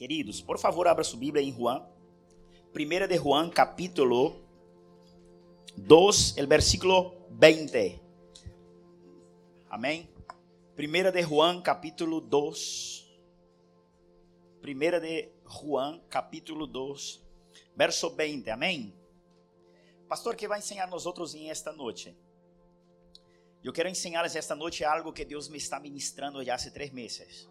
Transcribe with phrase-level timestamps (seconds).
[0.00, 1.86] Queridos, por favor, abra sua Bíblia em Juan.
[2.72, 4.40] Primeira de Juan, capítulo
[5.76, 8.00] 2, el versículo 20.
[9.68, 10.08] Amém?
[10.74, 13.12] Primeira de Juan, capítulo 2.
[14.62, 17.22] Primeira de Juan, capítulo 2,
[17.76, 18.48] verso 20.
[18.48, 18.98] Amém?
[20.08, 21.04] Pastor, que vai ensinar nós
[21.34, 22.16] em esta noite?
[23.62, 27.46] Eu quero ensinar-lhes esta noite algo que Deus me está ministrando já há três meses.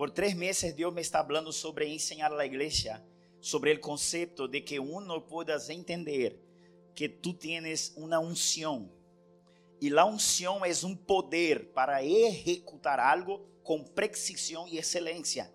[0.00, 3.04] Por tres meses Dios me está hablando sobre enseñar a iglesia
[3.38, 6.40] sobre el concepto de que uno puedas entender
[6.94, 8.90] que tú tienes una unción.
[9.78, 15.52] Y la unción es un poder para ejecutar algo con precisión y excelencia.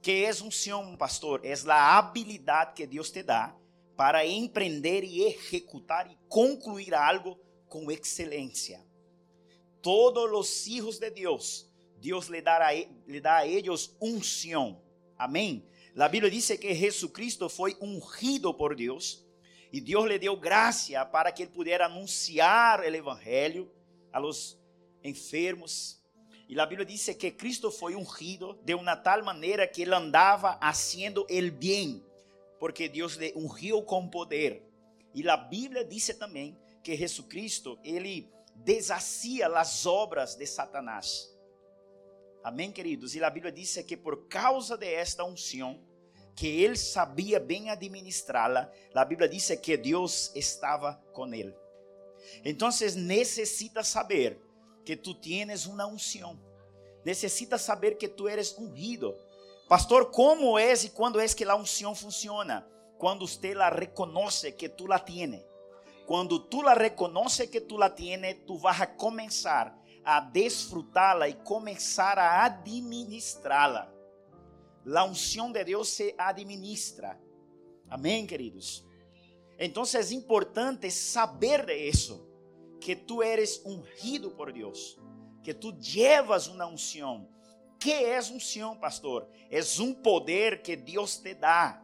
[0.00, 1.44] ¿Qué es unción, pastor?
[1.44, 3.54] Es la habilidad que Dios te da
[3.94, 7.38] para emprender y ejecutar y concluir algo
[7.68, 8.82] con excelencia.
[9.82, 11.68] Todos los hijos de Dios
[12.02, 14.76] Dios le da, a, le da a ellos unción.
[15.16, 15.64] Amén.
[15.94, 19.24] La Biblia dice que Jesucristo fue ungido por Dios
[19.70, 23.72] y Dios le dio gracia para que él pudiera anunciar el Evangelio
[24.10, 24.58] a los
[25.00, 26.02] enfermos.
[26.48, 30.54] Y la Biblia dice que Cristo fue ungido de una tal manera que él andaba
[30.54, 32.04] haciendo el bien,
[32.58, 34.60] porque Dios le ungió con poder.
[35.14, 41.31] Y la Biblia dice también que Jesucristo, él deshacía las obras de Satanás.
[42.44, 43.14] Amém, queridos?
[43.14, 45.80] E a Bíblia diz que por causa de esta unção,
[46.34, 51.54] que ele sabia bem administrá-la, a Bíblia diz que Deus estava com ele.
[52.44, 54.40] Então, necessita saber
[54.84, 56.38] que tu tienes uma unção.
[57.04, 59.14] Necessita saber que tu eres ungido.
[59.68, 62.66] Pastor, como é e quando é que a unção funciona?
[62.98, 65.44] Quando você la reconoce que tu la tiene.
[66.06, 71.34] Quando tu la reconoce que tu la tiene, tu vas a começar a desfrutá-la e
[71.34, 73.92] começar a administrá-la.
[74.94, 77.20] A unção de Deus se administra.
[77.88, 78.84] Amém, queridos?
[79.58, 82.28] Então é importante saber de isso,
[82.80, 84.98] que tu eres ungido por Deus,
[85.42, 87.28] que tu llevas uma unção.
[87.78, 89.28] Que é unção, pastor?
[89.50, 91.82] É um poder que Deus te dá.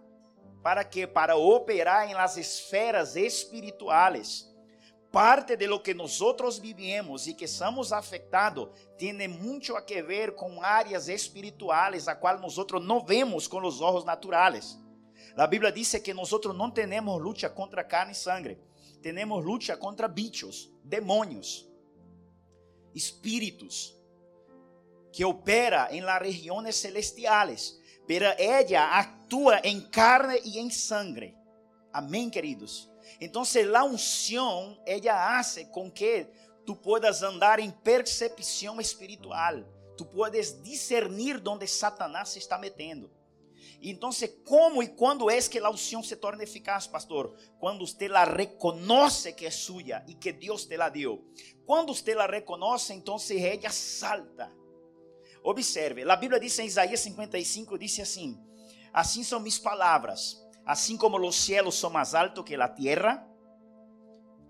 [0.63, 1.07] Para que?
[1.07, 4.48] Para operar em las esferas espirituales
[5.11, 10.35] parte de lo que nosotros vivimos y que somos afectados tiene mucho a que ver
[10.35, 14.79] con áreas espirituales a cual nosotros no vemos con los ojos naturales.
[15.35, 18.61] La Biblia dice que nosotros no tenemos lucha contra carne y sangre,
[19.01, 21.69] tenemos lucha contra bichos, demonios,
[22.95, 23.95] espíritus
[25.13, 31.35] que opera en las regiones celestiales, pero ella actúa en carne y en sangre.
[31.93, 32.91] Amén, queridos.
[33.21, 33.43] Então,
[33.75, 36.27] a unção, ela hace com que
[36.65, 39.65] tu puedas andar em percepção espiritual.
[39.97, 43.11] Tu puedes discernir onde Satanás se está metendo.
[43.81, 44.11] Então,
[44.45, 47.35] como e quando é que a unção se torna eficaz, pastor?
[47.61, 51.25] Quando você la reconoce que é suya e que Deus te la deu.
[51.65, 54.53] Quando você la reconoce, então ela salta.
[55.45, 58.37] Observe, a Bíblia diz em Isaías 55, diz assim:
[58.93, 60.37] Assim são minhas palavras
[60.69, 63.27] Assim como os cielos são mais altos que a terra,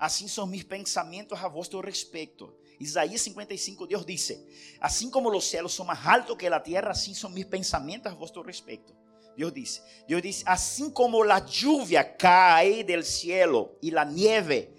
[0.00, 2.52] assim são meus pensamentos a vosso respeito.
[2.80, 4.44] Isaías 55, Deus disse:
[4.80, 8.16] Assim como os cielos são mais altos que a terra, assim são meus pensamentos a
[8.16, 8.92] vosso respeito.
[9.36, 14.74] Deus disse: Deus disse: Assim como a lluvia cai del cielo e a nieve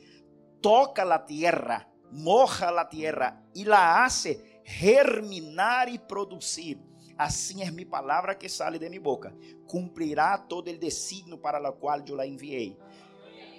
[0.61, 6.88] toca a terra, moja a terra e la hace germinar e produzir
[7.19, 9.35] assim é minha palavra que sale de minha boca,
[9.67, 12.77] cumprirá todo o designo para o qual eu la enviei.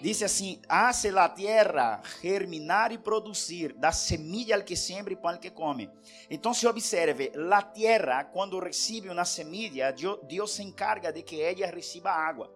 [0.03, 5.31] Diz assim: hace la tierra germinar e produzir, da semilla al que siembra e pão
[5.31, 5.91] al que come.
[6.31, 11.66] Então, se observe, la tierra, quando recebe uma semilla, Deus se encarga de que ela
[11.66, 12.50] receba água.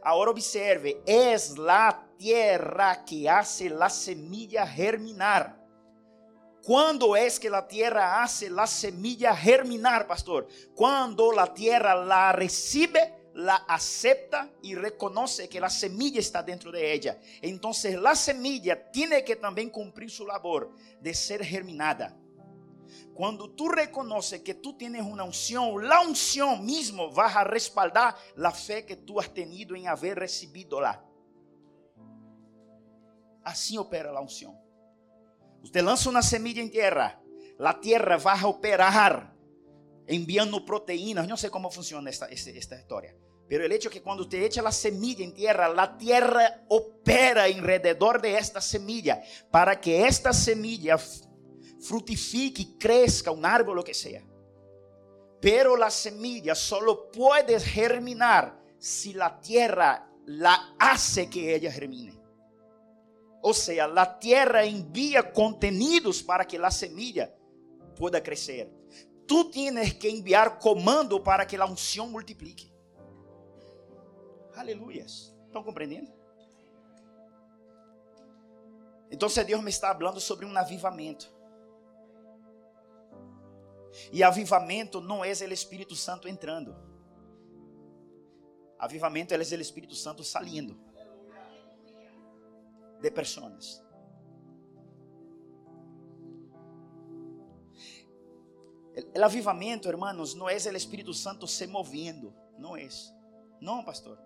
[0.00, 5.57] Agora observe, es la tierra que hace la semilla germinar.
[6.68, 10.46] ¿Cuándo es que la tierra hace la semilla germinar, pastor?
[10.74, 16.92] Cuando la tierra la recibe, la acepta y reconoce que la semilla está dentro de
[16.92, 17.18] ella.
[17.40, 22.14] Entonces la semilla tiene que también cumplir su labor de ser germinada.
[23.14, 28.50] Cuando tú reconoces que tú tienes una unción, la unción mismo va a respaldar la
[28.50, 31.02] fe que tú has tenido en haber recibido la.
[33.42, 34.67] Así opera la unción.
[35.62, 37.20] Você lança uma semilla em terra,
[37.58, 39.34] a terra vai operar
[40.08, 41.28] enviando proteínas.
[41.28, 43.16] Não sei como funciona esta, esta, história.
[43.48, 48.20] Pero el hecho que quando te echa la semilla en tierra, la tierra opera alrededor
[48.20, 50.98] de esta semilla para que esta semilla
[51.80, 54.22] frutifique crezca un árbol, lo que sea.
[55.40, 62.17] Pero la semilla solo puede germinar si la tierra la hace que ella germine.
[63.40, 67.32] O sea, la tierra envía contenidos para que la semilla
[67.96, 68.70] pueda crecer.
[69.26, 72.72] Tú tienes que enviar comando para que la unción multiplique.
[74.56, 75.34] Aleluyas.
[75.46, 76.12] ¿Están comprendiendo?
[79.10, 81.26] Entonces Dios me está hablando sobre un avivamiento.
[84.12, 86.76] E avivamento não é o Espírito Santo entrando.
[88.78, 90.87] Avivamento é o Espírito Santo saindo
[93.00, 93.82] de pessoas.
[99.16, 102.88] O avivamento, hermanos, não é o Espírito Santo se movendo, não é.
[103.60, 104.18] Não, pastor.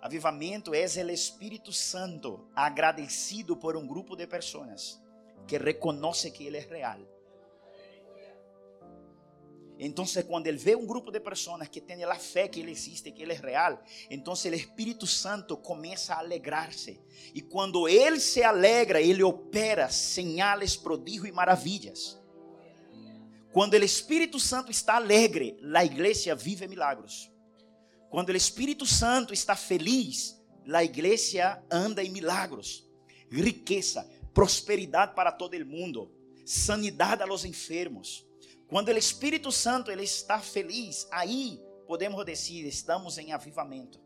[0.00, 5.00] Avivamento é o Espírito Santo agradecido por um grupo de pessoas
[5.46, 7.13] que reconhece que Ele é real
[9.84, 13.12] Entonces cuando él ve un grupo de personas que tienen la fe que él existe,
[13.12, 13.78] que él es real,
[14.08, 17.04] entonces el Espíritu Santo comienza a alegrarse.
[17.34, 22.18] Y cuando él se alegra, él opera señales, prodigios y maravillas.
[23.52, 27.30] Cuando el Espíritu Santo está alegre, la iglesia vive milagros.
[28.08, 32.88] Cuando el Espíritu Santo está feliz, la iglesia anda en milagros,
[33.28, 36.10] riqueza, prosperidad para todo el mundo,
[36.42, 38.26] sanidad a los enfermos.
[38.68, 44.00] Quando o Espírito Santo ele está feliz, aí podemos dizer, estamos em avivamento.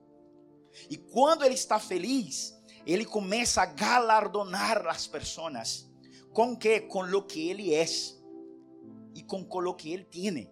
[0.91, 2.57] E quando ele está feliz,
[2.87, 5.89] ele começa a galardonar as pessoas.
[6.33, 6.81] Com que?
[6.81, 7.87] Com lo que ele é.
[9.15, 10.51] E com lo que ele tem.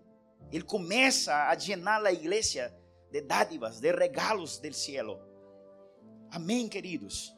[0.53, 2.75] Ele começa a llenar a igreja
[3.11, 5.21] de dádivas, de regalos del cielo.
[6.31, 7.36] Amém, queridos.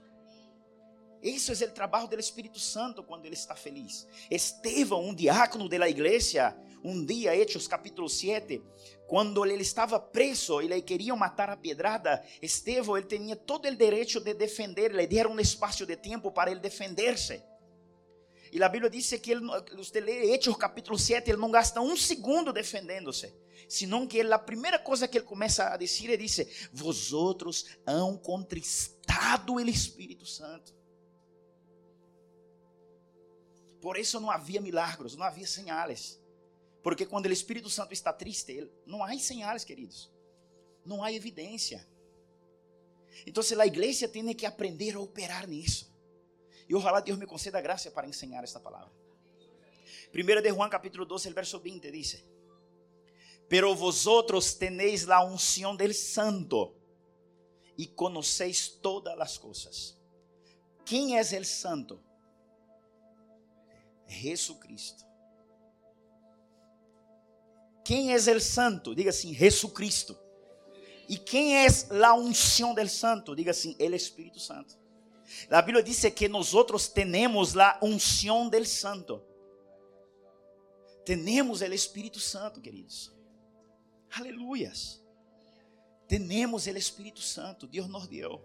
[1.22, 4.06] Isso é o trabalho do Espírito Santo quando ele está feliz.
[4.30, 8.62] Estevão, um diácono da igreja, um dia, Hechos capítulo 7,
[9.06, 13.74] quando ele estava preso e le queriam matar a pedrada, Estevão ele tinha todo o
[13.74, 17.42] direito de defender, le deram um espaço de tempo para ele defender-se.
[18.52, 19.40] E a Bíblia diz que ele,
[19.76, 23.34] você lê Hechos capítulo 7, ele não gasta um segundo defendendo-se,
[23.68, 28.16] senão que ele, a primeira coisa que ele começa a dizer, ele diz: Vosotros han
[28.16, 30.77] contristado o Espírito Santo.
[33.80, 36.20] Por isso não havia milagros, não havia sinais.
[36.82, 40.10] Porque quando o Espírito Santo está triste, não há sinais, queridos.
[40.84, 41.86] Não há evidência.
[43.26, 45.92] Então, a igreja tem que aprender a operar nisso.
[46.68, 48.92] E ojalá Deus me conceda graça para ensinar esta palavra.
[50.14, 52.24] 1 de Juan capítulo 12, verso 20 diz:
[53.48, 56.76] Pero vosotros tenéis la unción del Santo
[57.76, 59.98] y conocéis todas las cosas.
[60.84, 62.02] ¿Quién es el Santo?
[64.08, 65.04] Jesucristo.
[67.84, 68.94] Quem é o santo?
[68.94, 70.18] Diga assim, Jesucristo.
[71.08, 71.66] E quem é
[72.04, 73.34] a unção del santo?
[73.34, 74.78] Diga assim, el Espírito Santo.
[75.50, 76.52] A Bíblia diz que nós
[76.88, 79.22] temos a unção del santo.
[81.04, 83.10] Temos o Espírito Santo, queridos.
[84.10, 85.02] Aleluias.
[86.06, 88.42] Temos o Espírito Santo, Deus nos deu.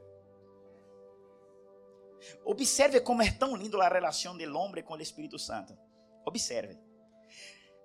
[2.46, 5.78] Observe como é tão lindo a relação do homem com o Espírito Santo.
[6.26, 6.78] Observe.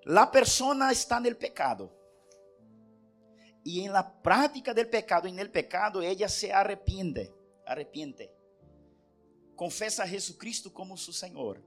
[0.05, 1.91] La persona está no pecado.
[3.65, 7.35] E em la prática del pecado, en el pecado, ella se arrepiente,
[7.67, 8.33] arrepiente.
[9.55, 11.63] Confessa a Jesucristo como seu Senhor.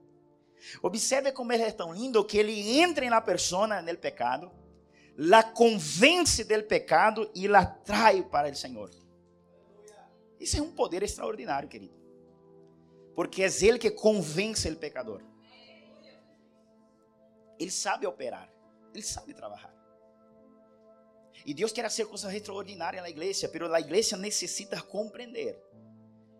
[0.82, 4.50] Observe como ele é tão lindo que ele entra na persona no pecado,
[5.16, 8.90] la convence del pecado e la trai para o Senhor.
[10.40, 12.01] Isso é um poder extraordinário, querido
[13.14, 15.22] porque é Ele que convence o pecador.
[17.58, 18.50] Ele sabe operar,
[18.92, 19.72] Ele sabe trabalhar.
[21.44, 25.60] E Deus quer fazer coisas extraordinárias na igreja, mas a igreja necessita compreender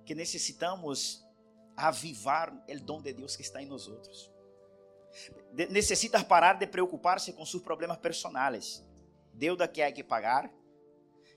[0.05, 1.25] que necessitamos
[1.77, 4.33] avivar o dom de Deus que está em nós outros.
[6.29, 8.85] Parar de preocupar-se com seus problemas personais.
[9.35, 10.53] Deuda que há que pagar,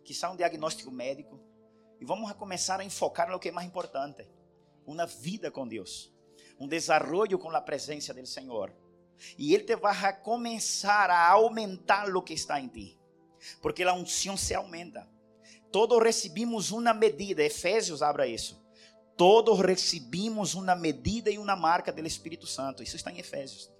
[0.03, 1.39] que são um diagnóstico médico,
[1.99, 4.27] e vamos começar a enfocar no que é mais importante
[4.85, 6.13] uma vida com Deus,
[6.59, 8.73] um desenvolvimento com a presença do Senhor.
[9.37, 12.99] E Ele te vai começar a aumentar o que está em ti,
[13.61, 15.07] porque a unção se aumenta.
[15.71, 18.63] Todos recebimos uma medida, Efésios abra isso.
[19.17, 22.83] Todos recebimos uma medida e uma marca do Espírito Santo.
[22.83, 23.71] Isso está em Efésios.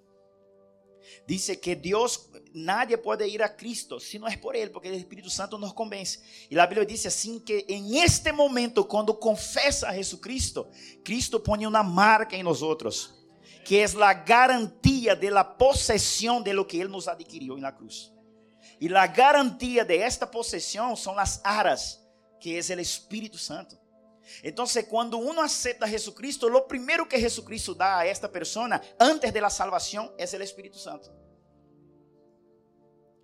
[1.26, 4.94] Dice que Dios, nadie puede ir a Cristo si no es por Él, porque el
[4.94, 6.20] Espíritu Santo nos convence.
[6.48, 10.70] Y la Biblia dice así que en este momento, cuando confesa a Jesucristo,
[11.04, 13.14] Cristo pone una marca en nosotros,
[13.64, 17.74] que es la garantía de la posesión de lo que Él nos adquirió en la
[17.74, 18.12] cruz.
[18.78, 22.02] Y la garantía de esta posesión son las aras,
[22.40, 23.80] que es el Espíritu Santo.
[24.42, 29.32] Entonces, cuando uno acepta a Jesucristo, lo primero que Jesucristo da a esta persona antes
[29.32, 31.14] de la salvación es el Espíritu Santo.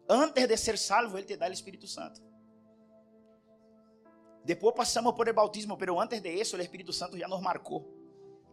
[0.09, 2.21] Antes de ser salvo, Ele te dá o Espírito Santo.
[4.45, 7.89] Depois passamos por el bautismo, pero antes de eso, o Espírito Santo já nos marcou.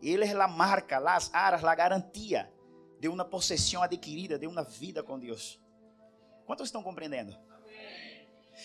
[0.01, 2.51] Ele é a marca, as aras, a garantia
[2.99, 5.59] de uma possessão adquirida, de uma vida com Deus.
[6.45, 7.35] Quantos estão compreendendo?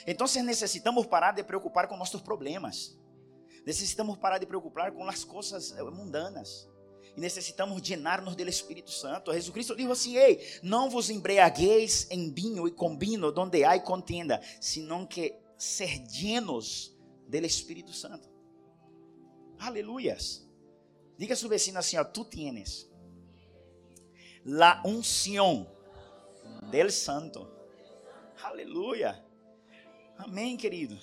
[0.06, 2.98] Então necessitamos parar de preocupar com nossos problemas.
[3.64, 6.68] Necessitamos parar de preocupar com as coisas eh, mundanas.
[7.16, 9.32] E necessitamos llenar-nos do Espírito Santo.
[9.32, 13.78] Jesus Cristo disse assim: Ei, não vos embriagueis em vinho e com vinho, donde há
[13.80, 16.96] contenda, senão que ser llenos
[17.28, 18.28] do Espírito Santo.
[19.58, 20.44] Aleluias.
[21.16, 22.90] Diga a seu vecino assim: ó, Tu tienes
[24.44, 25.68] la unción
[26.70, 27.50] del Santo.
[28.42, 29.24] Aleluia.
[30.18, 30.98] Amém, querido.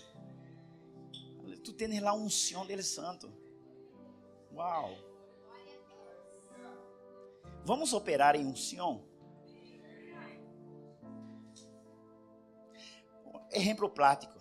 [1.63, 3.32] Tu tens la unción del Santo.
[4.51, 4.96] Uau.
[7.63, 9.03] Vamos operar em unção?
[13.51, 14.39] Exemplo prático.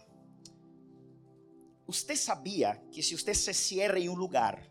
[1.87, 4.65] Você sabia que se você se cierra em um lugar,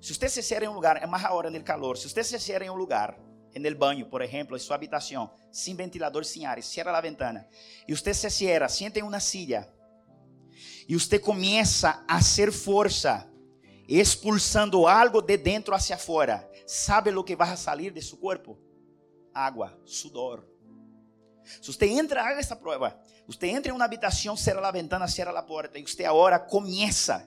[0.00, 2.22] se você se cierra em um lugar, é mais a hora do calor, se você
[2.22, 3.18] se cierra em um lugar,
[3.54, 7.48] en el baño, por ejemplo, en su habitación, sin ventilador, sin aire, cierra la ventana,
[7.86, 9.72] y usted se cierra, siente en una silla,
[10.90, 13.24] y usted comienza a hacer fuerza,
[13.86, 18.58] expulsando algo de dentro hacia afuera, ¿sabe lo que va a salir de su cuerpo?
[19.32, 20.44] Agua, sudor.
[21.60, 23.00] Si usted entra, haga esta prueba.
[23.28, 27.24] Usted entra en una habitación, cierra la ventana, cierra la puerta, y usted ahora comienza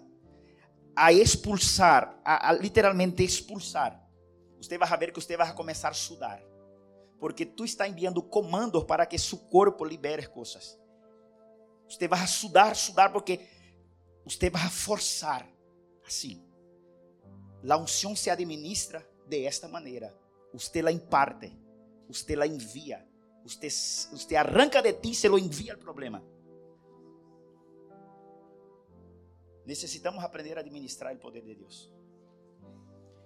[0.94, 4.04] a expulsar, a, a literalmente expulsar
[4.62, 6.42] você vai ver que você vai começar a sudar.
[7.18, 10.78] Porque tu está enviando comandos para que seu corpo libere coisas.
[11.90, 13.42] Você vai sudar, sudar, porque
[14.24, 15.48] você vai forçar.
[16.06, 16.42] Assim.
[17.68, 20.14] A unção se administra de esta maneira.
[20.54, 21.52] Você la imparte.
[22.08, 22.46] Você la.
[23.44, 23.68] Você,
[24.12, 26.24] você arranca de ti se lo envia o problema.
[29.66, 31.92] Necessitamos aprender a administrar o poder de Deus.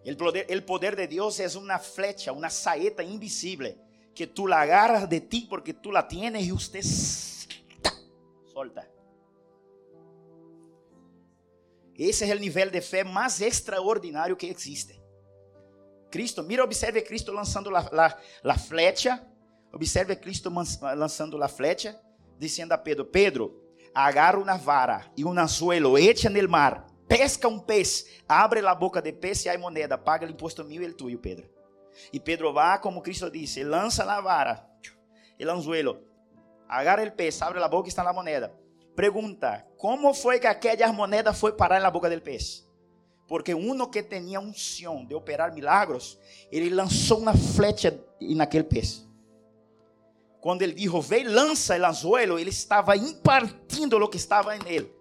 [0.03, 3.77] El poder, el poder de Dios es una flecha, una saeta invisible
[4.15, 6.81] que tú la agarras de ti porque tú la tienes y usted
[8.51, 8.87] solta.
[11.97, 15.01] Esse é o nível de fé mais extraordinário que existe.
[16.11, 19.25] Cristo, mira, observe Cristo lançando la, la, la flecha.
[19.73, 20.49] Observe Cristo
[20.95, 21.99] lançando la flecha,
[22.37, 23.61] dizendo a Pedro: Pedro,
[23.93, 29.01] agarra uma vara e um anzuelo, echa no mar pesca um pez, abre a boca
[29.01, 31.49] de pez e há moneda, paga o imposto mil e el tuyo, Pedro.
[32.11, 34.69] E Pedro vai, como Cristo disse, lança na vara,
[35.39, 36.03] el anzuelo,
[36.67, 38.53] agarra o pez, abre a boca e está na moneda.
[38.97, 42.67] Pergunta, como foi que aquelas monedas foi parar na boca do pez?
[43.27, 46.17] Porque uno que tinha unção de operar milagros,
[46.51, 49.07] ele lançou uma flecha naquele pez.
[50.41, 54.91] Quando ele disse, ve lança o anzuelo, ele estava impartindo o que estava nele.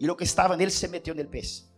[0.00, 1.70] E o que estava nele se meteu no pez.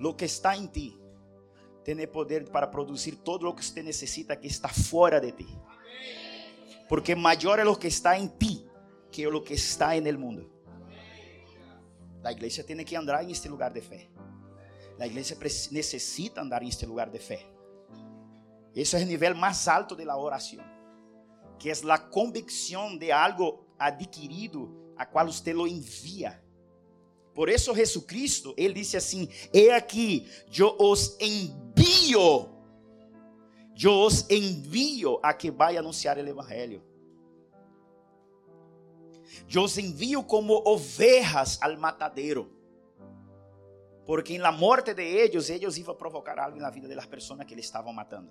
[0.00, 1.00] Lo que está em ti
[1.84, 5.46] tem poder para produzir todo o que você necessita que está fora de ti.
[6.88, 8.66] Porque maior é o que está em ti
[9.10, 10.50] que o que está en el mundo.
[12.24, 14.08] A igreja tem que andar em este lugar de fé.
[14.98, 15.36] A igreja
[15.70, 17.44] necessita andar em este lugar de fé.
[18.74, 20.64] Esse é o nível mais alto da oração,
[21.58, 26.40] que é a convicção de algo adquirido a qual você lo envia.
[27.34, 32.48] Por isso, Jesucristo, ele disse assim: He aqui, eu os envio,
[33.82, 36.82] eu os envio a que vai anunciar o Evangelho.
[39.52, 42.50] Eu os envio como ovejas al matadero.
[44.04, 47.64] Porque na morte de eles, eles iam provocar algo na vida das pessoas que eles
[47.64, 48.30] estavam matando.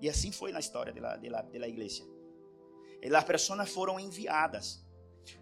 [0.00, 2.04] E assim foi na história da, da, da igreja.
[3.02, 4.86] E as pessoas foram enviadas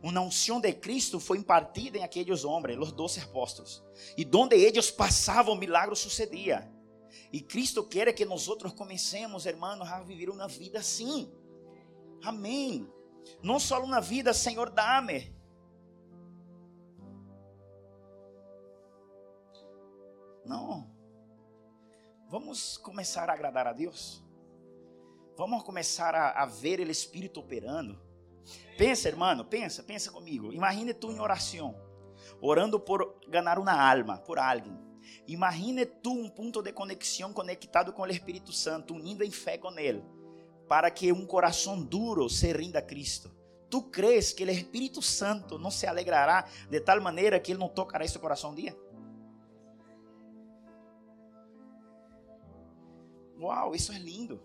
[0.02, 3.84] Una unción de Cristo foi impartida em aqueles homens, os doze apóstolos.
[4.16, 6.70] E donde eles passavam, milagro sucedia.
[7.32, 11.32] E Cristo quer que nós comecemos, hermanos, a viver uma vida assim.
[12.22, 12.88] Amém.
[13.42, 15.34] Não só uma vida, Senhor, dá-me.
[20.44, 20.90] Não.
[22.28, 24.22] Vamos começar a agradar a Deus.
[25.36, 28.00] Vamos começar a, a ver o Espírito operando.
[28.76, 30.52] Pensa, hermano, pensa, pensa comigo.
[30.52, 31.74] Imagine tu em oração,
[32.40, 34.83] orando por ganhar uma alma, por alguém.
[35.26, 39.78] Imagine tú um ponto de conexão conectado com o Espírito Santo, unindo em fé com
[39.78, 40.04] Ele,
[40.68, 43.34] para que um coração duro se rinda a Cristo.
[43.70, 47.68] Tu crees que o Espírito Santo não se alegrará de tal maneira que Ele não
[47.68, 48.76] tocará esse coração um dia?
[53.38, 54.40] Uau, isso é lindo.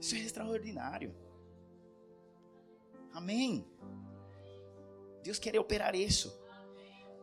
[0.00, 1.14] Isso é extraordinário.
[3.12, 3.66] Amém.
[5.22, 6.41] Deus quer operar isso.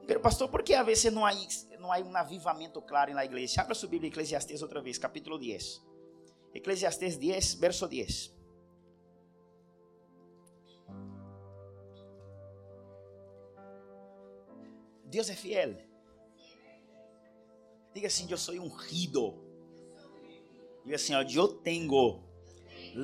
[0.10, 1.32] Pero, pastor, por que a vezes não há,
[1.78, 3.62] não há um avivamento claro na igreja?
[3.62, 5.86] Abra sua Bíblia, Eclesiastes, outra vez, capítulo 10.
[6.56, 8.34] Eclesiastes 10, verso 10.
[15.06, 15.78] Deus é fiel.
[17.94, 19.36] Diga assim: Eu sou ungido.
[20.86, 22.24] Diga assim: Eu tenho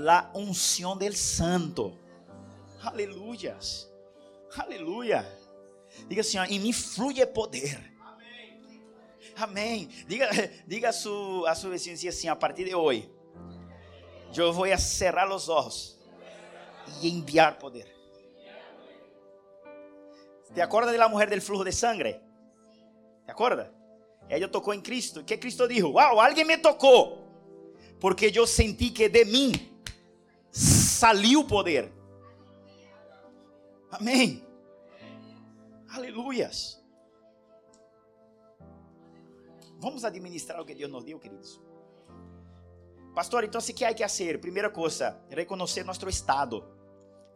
[0.09, 1.95] a unção del Santo.
[2.81, 3.59] Aleluia.
[4.57, 5.44] Aleluia.
[6.07, 7.93] Diga assim: Em mim flui poder.
[9.35, 9.89] Amém.
[10.07, 10.29] Diga,
[10.65, 13.09] diga a sua, a sua vizinha assim: A partir de hoje,
[14.35, 15.99] eu vou cerrar os olhos
[17.01, 17.93] e enviar poder.
[20.53, 22.21] ¿Te acuerdas de la mujer del flujo de sangre?
[23.25, 23.69] ¿Te acuerdas?
[24.29, 25.25] Ella tocó en Cristo.
[25.25, 25.91] ¿Qué Cristo dijo?
[25.91, 27.19] Wow, alguien me tocó.
[27.99, 29.51] Porque yo sentí que de mí
[30.51, 31.91] salió poder.
[33.91, 34.44] Amém.
[35.95, 36.83] Aleluias.
[39.79, 41.61] Vamos administrar o que Deus nos deu, queridos.
[43.13, 44.41] Pastor, então o que há que fazer?
[44.41, 46.65] Primeira coisa, reconhecer nosso estado.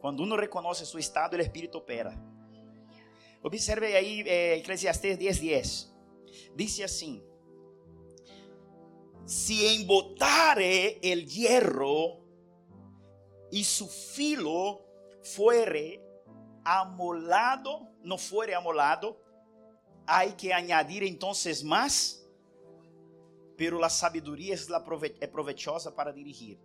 [0.02, 2.14] Quando uno reconhece seu estado, o Espírito opera.
[3.42, 5.96] Observe aí é, Eclesiastes 10, 10.
[6.54, 7.24] Diz assim:
[9.26, 12.26] Se embotare el hierro
[13.54, 14.82] e su filo
[15.24, 16.09] fuere
[16.64, 19.18] amolado, não fuere amolado,
[20.06, 22.26] hay que añadir entonces más,
[23.56, 26.58] pero la sabiduría es, la prove é provechosa para dirigir.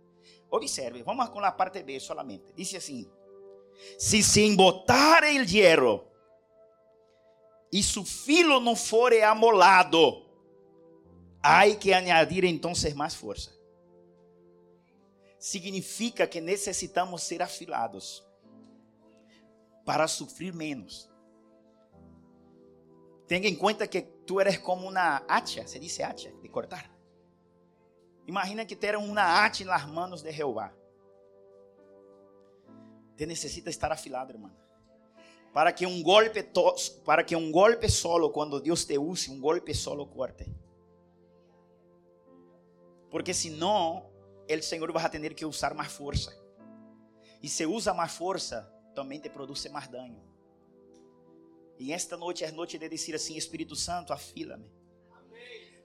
[0.49, 2.53] Observe, vamos com a parte B solamente.
[2.53, 3.07] Diz assim:
[3.97, 6.07] Se se embotare el hierro
[7.71, 10.25] e su filo não fore amolado,
[11.43, 13.51] hay que añadir entonces más fuerza.
[15.37, 18.24] Significa que necessitamos ser afilados
[19.85, 21.09] para sofrer menos.
[23.27, 26.91] Tenha em conta que tu eres como uma hacha, se diz hacha, de cortar.
[28.27, 30.73] Imagina que ter uma hacha nas manos de Jeová.
[33.15, 34.65] Te necessita estar afilado, irmão
[35.55, 36.43] para que um golpe
[37.05, 40.53] para que um golpe solo quando Deus te use um golpe solo corte
[43.09, 44.11] porque senão
[44.49, 46.37] o Senhor vai ter que usar mais força
[47.41, 50.23] e se usa mais força também te produz mais dano
[51.77, 54.69] e esta noite é noite de dizer assim Espírito Santo afila-me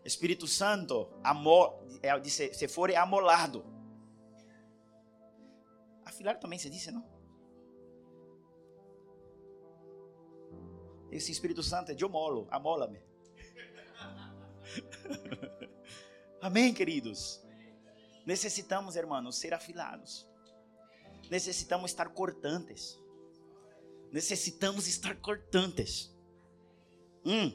[0.05, 3.65] Espírito Santo amor é, se for amolado
[6.05, 7.21] afilar também se diz não
[11.11, 13.03] Esse Espírito Santo é de molo, amola-me.
[16.41, 17.43] Amém, queridos?
[18.25, 20.29] Necessitamos, hermanos, ser afilados.
[21.29, 22.97] Necessitamos estar cortantes.
[24.13, 26.15] Necessitamos estar cortantes.
[27.25, 27.53] Hum.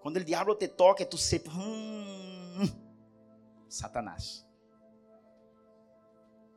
[0.00, 1.50] Quando o diabo te toca, tu sempre.
[1.50, 2.68] Hum,
[3.68, 4.46] Satanás.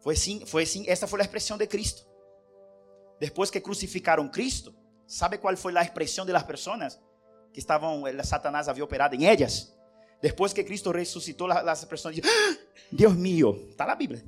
[0.01, 2.07] Foi assim, foi assim, essa foi a expressão de Cristo.
[3.19, 4.73] Depois que crucificaram Cristo,
[5.05, 6.99] ¿sabe qual foi a expressão de las personas
[7.51, 9.75] que estavam, Satanás havia operado em elas?
[10.21, 12.57] Depois que Cristo ressuscitou, as pessoas dizem: ah,
[12.91, 14.23] Deus mío, está na Bíblia.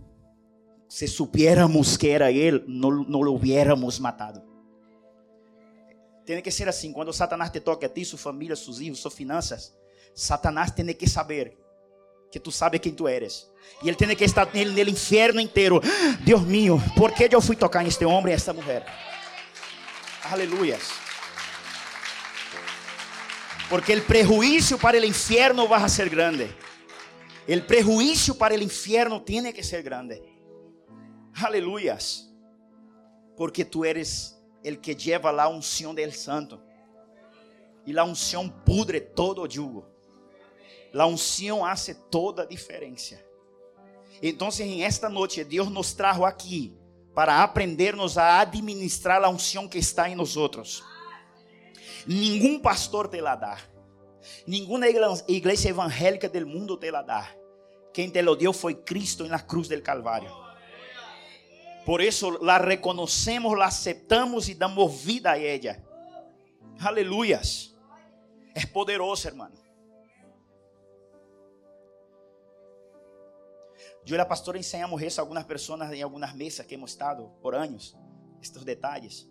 [0.91, 4.43] Se supiéramos que era Ele, não, não o hubiéramos matado.
[6.25, 9.13] Tem que ser assim: quando Satanás te toca a ti, sua família, seus filhos, suas
[9.13, 9.73] finanças,
[10.13, 11.58] Satanás tem que saber
[12.30, 13.49] que tu sabe quem tu eres.
[13.82, 15.80] E ele tem que estar nele, no inferno inteiro.
[16.25, 18.86] Deus mío, por que eu fui tocar neste homem e esta mulher?
[20.25, 20.89] Aleluias.
[23.69, 26.54] Porque o prejuízo para o inferno vai ser grande.
[27.47, 30.31] O prejuízo para o inferno tem que ser grande.
[31.43, 32.30] Aleluias.
[33.36, 36.62] Porque tu eres el que lleva la unción del santo.
[37.86, 39.89] E la unción pudre todo yugo.
[40.93, 43.19] La unção hace toda diferença.
[44.21, 46.77] Então, em esta noite, Deus nos trajo aqui
[47.15, 50.84] para aprendernos a administrar a unção que está em nós outros.
[52.06, 53.58] Nenhum pastor te la dá.
[54.45, 54.88] Nenhuma
[55.27, 57.36] igreja evangélica del mundo te la dá.
[57.93, 60.40] Quem te lo deu foi Cristo na cruz del Calvário.
[61.86, 65.84] Por isso la reconhecemos, la aceptamos e damos vida a ella.
[66.80, 67.76] Aleluias.
[68.54, 69.56] É poderoso, hermano.
[74.06, 77.30] Eu e a pastora ensinamos isso a algumas pessoas em algumas mesas que hemos estado
[77.41, 77.96] por anos,
[78.65, 79.30] detalhes.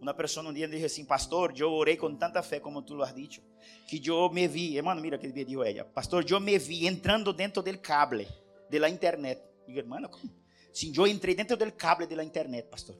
[0.00, 3.02] Uma pessoa um dia disse assim, pastor, eu orei com tanta fé como tu lo
[3.02, 3.42] has dicho,
[3.88, 7.62] que eu me vi, hermano, mira que dijo ella, pastor, eu me vi entrando dentro
[7.62, 8.26] del cable
[8.68, 9.42] de la internet.
[9.66, 10.45] Digo, hermano, como?
[10.76, 12.94] Sim, eu entrei dentro del cable de la internet, pastor.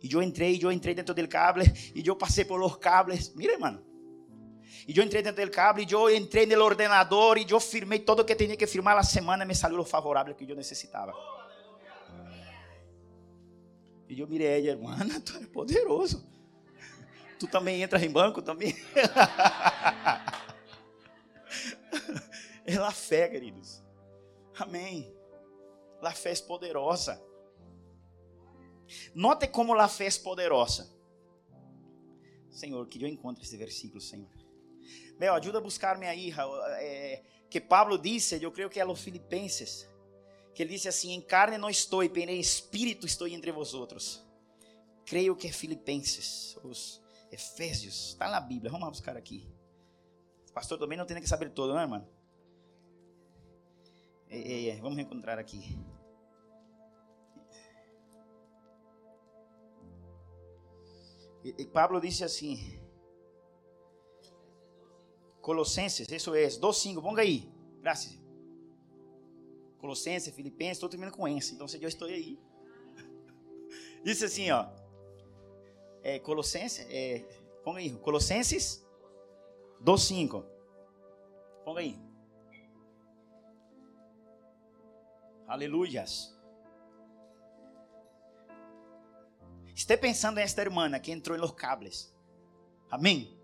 [0.00, 3.34] E eu entrei, eu entrei dentro del cable, e eu passei por los cables.
[3.34, 3.84] Mira, hermano.
[4.86, 8.20] E eu entrei dentro del cable, e eu entrei no ordenador, e eu firmei todo
[8.20, 11.12] o que tinha que firmar na semana, me saiu o favorável que eu necessitava.
[14.08, 16.24] E eu mirei ela, hermana, tu é poderoso.
[17.40, 18.72] Tu também entra em banco também?
[22.64, 23.82] é a fé, queridos.
[24.56, 25.15] Amém.
[26.08, 27.22] A fé é poderosa.
[29.14, 30.94] Note como a fé é poderosa.
[32.50, 34.30] Senhor, que eu encontre esse versículo, Senhor.
[35.18, 36.32] Meu, ajuda a buscar-me aí.
[36.80, 39.88] É, que Pablo disse, eu creio que é aos Filipenses,
[40.54, 44.24] que ele disse assim: Em carne não estou, e em espírito estou entre vós.
[45.04, 48.70] Creio que é Filipenses, os Efésios, está na Bíblia.
[48.70, 49.46] Vamos buscar aqui.
[50.54, 52.08] Pastor também não tem que saber todo, não é, irmão?
[54.28, 55.78] É, é, vamos encontrar aqui.
[61.58, 62.80] E, Pablo disse assim:
[65.40, 67.48] Colossenses, isso é 2,5, ponga aí.
[67.80, 68.18] Graças.
[69.78, 72.36] Colossenses, Filipenses, estou terminando com esse, então se eu estou aí.
[74.02, 74.66] Disse assim, ó.
[76.02, 77.20] É, Colossenses, é,
[77.62, 78.84] ponga aí, Colossenses
[79.84, 80.44] 2,5.
[81.64, 81.96] Ponga aí.
[85.46, 86.35] Aleluias.
[89.76, 92.10] Esté pensando nesta irmã que entrou nos cables.
[92.90, 93.38] Amém.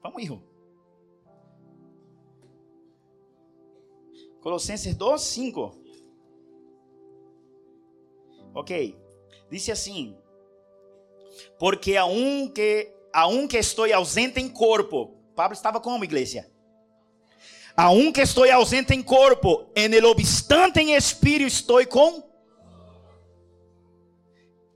[0.00, 0.40] Vamos, hijo.
[4.40, 5.78] Colossenses 2, 5.
[8.54, 8.96] Ok.
[9.50, 10.16] Dice assim:
[11.58, 15.16] Porque a um que, a um que estou ausente em corpo.
[15.34, 16.48] Pablo estava como, igreja?
[17.76, 22.25] A um que estou ausente em corpo, en el obstante em espírito estou com.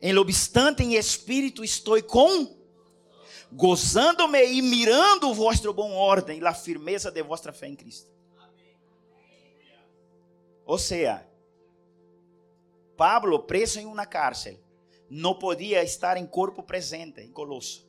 [0.00, 2.58] Em obstante em espírito estou com
[3.52, 8.10] gozando-me e mirando o vosso bom ordem e a firmeza de vossa fé em Cristo.
[10.64, 11.26] Ou seja,
[12.96, 14.58] Pablo, preso em uma cárcel,
[15.08, 17.88] não podia estar em corpo presente em Colosso,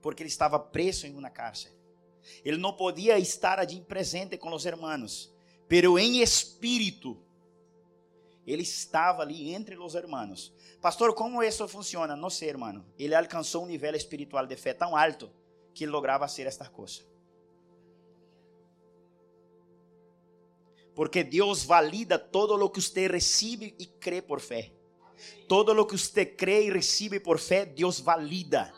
[0.00, 1.72] porque ele estava preso em uma cárcel.
[2.44, 5.34] Ele não podia estar ali presente com os hermanos,
[5.66, 7.20] pero em espírito,
[8.46, 10.52] ele estava ali entre os hermanos.
[10.80, 12.14] Pastor, como isso funciona?
[12.14, 12.84] Não sei, irmão.
[12.98, 15.30] Ele alcançou um nível espiritual de fé tão alto
[15.72, 17.06] que ele lograva fazer estas coisas.
[20.94, 24.70] Porque Deus valida todo o que você recebe e crê por fé.
[25.48, 28.72] Todo o que você crê e recebe por fé, Deus valida.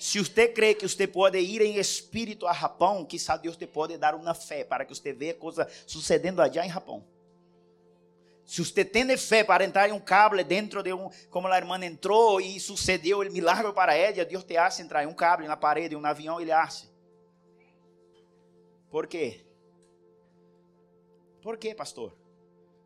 [0.00, 3.96] Se você crê que você pode ir em espírito a Japão, quizá Deus te pode
[3.96, 7.06] dar uma fé para que você veja coisas sucedendo allá em Japão.
[8.44, 11.82] Se você tem fé para entrar em um cable dentro de um, como a irmã
[11.84, 15.56] entrou e sucedeu o milagre para ela, Deus te hace entrar em um cable na
[15.56, 16.90] parede, um avião, ele hace.
[18.90, 19.46] Por quê?
[21.40, 22.16] Por quê, pastor?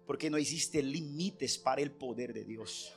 [0.07, 2.92] Porque não existe limites para o poder de Deus.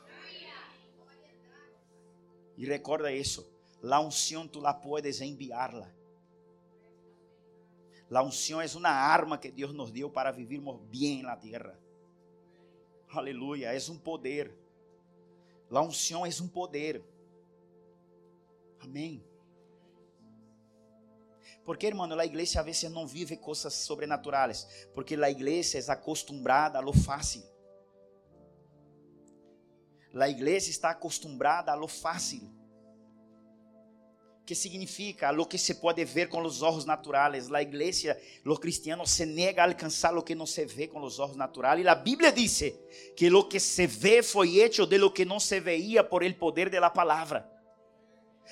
[2.56, 3.50] E recorda isso.
[3.82, 5.89] La unção tu la puedes enviarla.
[8.10, 11.80] La unção é uma arma que Deus nos deu para vivirmos bem na terra.
[13.10, 14.56] Aleluia, és um poder.
[15.69, 17.04] La unção és um poder.
[18.80, 19.24] Amém.
[21.65, 26.78] Porque, irmão, a igreja a vezes não vive coisas sobrenaturais, porque a igreja é acostumada
[26.78, 27.43] a lo fácil.
[30.13, 32.59] A igreja está acostumada a lo fácil
[34.50, 37.52] que significa lo que se pode ver com os olhos naturais.
[37.54, 41.20] A igreja, os cristianos se nega a alcançar lo que não se vê com os
[41.20, 41.86] olhos naturais.
[41.86, 42.64] E a Bíblia diz
[43.16, 46.36] que lo que se vê foi hecho de lo que não se veía por el
[46.36, 47.48] poder de la palavra.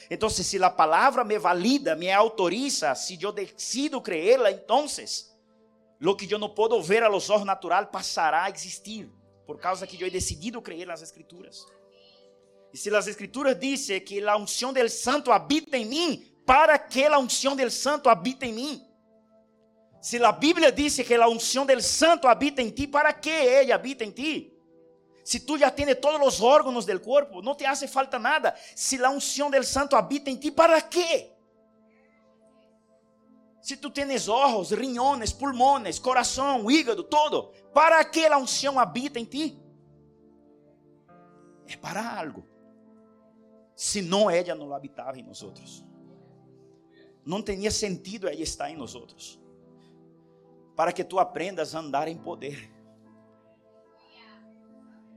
[0.08, 4.86] Então, se a palavra me valida, me autoriza, se eu decido creerla, então,
[6.00, 9.12] lo que eu não posso ver a los olhos naturais passará a existir,
[9.48, 11.66] por causa que eu he decidido creer nas Escrituras.
[12.74, 17.06] E se as escrituras dizem que a unção del santo habita em mim, para que
[17.06, 18.88] a unção del santo habita em mim?
[20.02, 23.72] Se a Bíblia diz que a unção del santo habita em ti, para que ele
[23.72, 24.54] habita em ti?
[25.24, 28.56] Se tu já tens todos os órgãos del corpo, não te hace falta nada.
[28.76, 31.34] Se a unção del santo habita em ti, para quê?
[33.62, 39.26] Se tu tens ojos, riñones, pulmones, coração, hígado, todo, para que a unção habita em
[39.26, 39.62] ti?
[41.68, 42.48] É para algo.
[43.78, 45.86] Se não, ela não habitava em nós outros.
[47.24, 49.40] Não tinha sentido ela estar em nós outros.
[50.76, 52.70] Para que tu aprendas a andar em poder.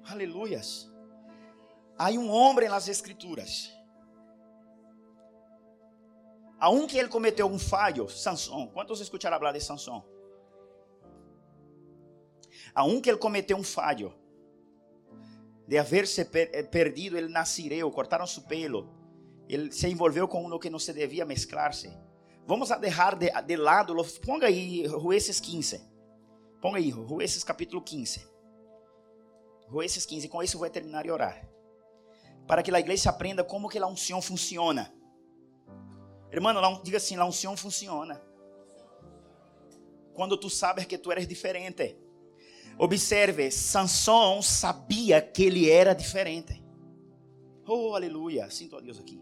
[0.08, 0.88] Aleluias.
[1.98, 3.72] Há um homem nas escrituras
[6.60, 8.66] Aunque ele cometeu um falho, Sansão.
[8.66, 10.04] Quantos escutaram falar de Sansão?
[12.74, 14.12] Aunque ele cometeu um falho
[15.70, 18.88] de haver se per eh, perdido el nasireu, cortaram seu pelo,
[19.48, 21.96] ele se envolveu com um que não se devia mesclar-se.
[22.44, 23.94] Vamos a deixar de, de lado,
[24.26, 25.80] ponga aí Jueces 15.
[26.60, 28.28] Ponga aí, Jueces capítulo 15.
[29.70, 31.48] Jueces 15, com isso vou terminar e orar.
[32.48, 34.92] Para que a igreja aprenda como que a unção funciona.
[36.32, 38.20] Irmão, diga assim, a unção funciona.
[40.14, 41.96] Quando tu sabes que tu eres diferente.
[42.82, 46.64] Observe, Sansão sabia que ele era diferente.
[47.66, 48.50] Oh, aleluia.
[48.50, 49.20] Sinto a Deus aqui.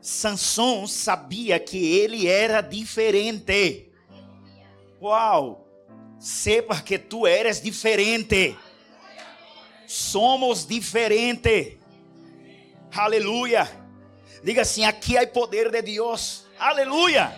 [0.00, 3.92] Sansão sabia que ele era diferente.
[5.02, 5.68] Uau!
[6.18, 8.56] Sepa que tu eres diferente.
[9.86, 11.76] Somos diferentes.
[12.90, 13.70] Aleluia.
[14.42, 16.46] Diga assim: aqui há poder de Deus.
[16.58, 17.36] Aleluia.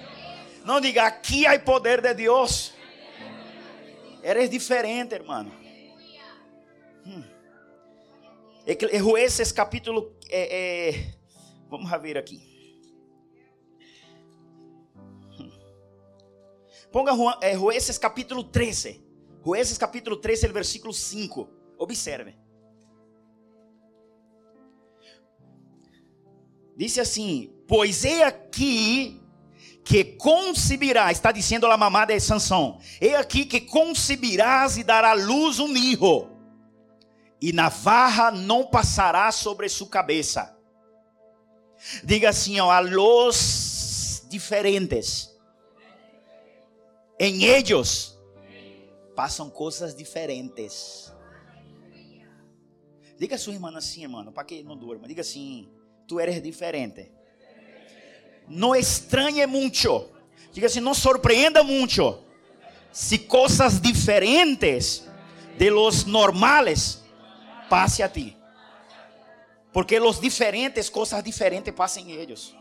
[0.64, 2.69] Não diga aqui há poder de Deus.
[4.22, 5.50] Eres diferente, hermano.
[7.06, 7.24] Hum.
[8.98, 10.16] Jueces capítulo.
[10.28, 11.14] É, é,
[11.68, 12.40] vamos ver aqui.
[15.38, 15.50] Hum.
[16.92, 17.54] Ponga é,
[17.98, 19.02] capítulo 13.
[19.44, 21.48] Jueces capítulo 13, versículo 5.
[21.78, 22.36] Observe.
[26.76, 29.19] Disse assim: Pois é aqui
[29.84, 35.58] que concebirás, está dizendo a mamada de Sansão: É aqui que concebirás e dará luz
[35.58, 36.28] um hijo,
[37.40, 40.56] e navarra não passará sobre sua cabeça.
[42.04, 45.30] Diga assim: ó, a los diferentes,
[47.18, 48.18] em eles
[49.16, 51.12] passam coisas diferentes.
[53.18, 55.08] Diga a sua irmã assim, irmão, para que não durma.
[55.08, 55.70] Diga assim:
[56.06, 57.12] tú eres diferente.
[58.50, 60.08] No extrañe mucho.
[60.52, 62.18] Diga assim, não surpreenda muito.
[62.90, 65.06] Se coisas diferentes
[65.56, 67.00] de los normales
[67.68, 68.36] passe a ti.
[69.72, 72.52] Porque los diferentes, coisas diferentes passam em eles.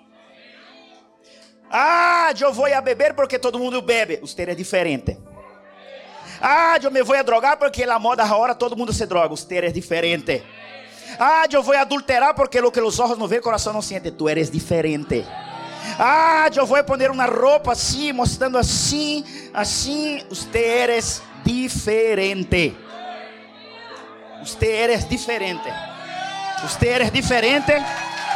[1.72, 4.18] Ah, eu vou a beber porque todo mundo bebe.
[4.18, 5.18] Você é diferente.
[6.40, 9.30] Ah, eu me vou a drogar porque na moda agora todo mundo se droga.
[9.30, 10.44] Você é diferente.
[11.20, 14.12] Ah, eu vou adulterar porque lo que os olhos não veem, o coração não sente.
[14.12, 15.26] Tu eres diferente.
[15.98, 20.24] Ah, eu vou poner uma roupa assim, mostrando assim, assim.
[20.30, 22.78] Você eres diferente.
[24.40, 25.70] Você eres diferente.
[26.62, 27.74] Você eres diferente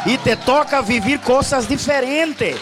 [0.05, 2.59] e te toca viver coisas diferentes.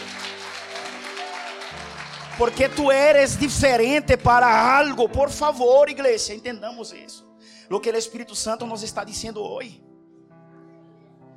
[2.37, 5.07] Porque tu eres diferente para algo.
[5.09, 7.29] Por favor, igreja, entendamos isso.
[7.69, 9.90] O que o Espírito Santo nos está dizendo hoje.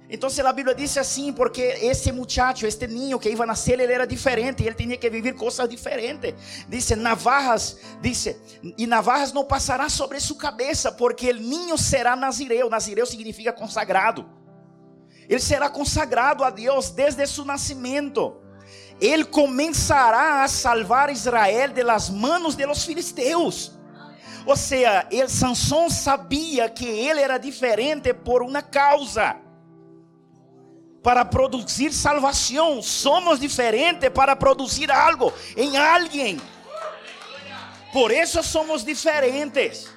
[0.09, 3.93] Então a Bíblia diz assim, porque esse muchacho, este niño que iba a nascer, ele
[3.93, 6.35] era diferente, ele tinha que viver coisas diferentes.
[6.69, 8.37] Dice, navarras, dice,
[8.77, 12.69] e navarras não passará sobre sua cabeça, porque o niño será nazireu.
[12.69, 14.29] Nazireu significa consagrado.
[15.27, 18.37] Ele será consagrado a Deus desde seu nascimento.
[19.01, 23.73] Ele começará a salvar Israel de las manos de los filisteus.
[24.47, 29.44] Ou seja, Sansão sabia que ele era diferente por uma causa
[31.05, 32.81] para produzir salvação.
[32.83, 36.41] Somos diferentes para produzir algo em alguém.
[37.93, 39.93] Por isso somos diferentes.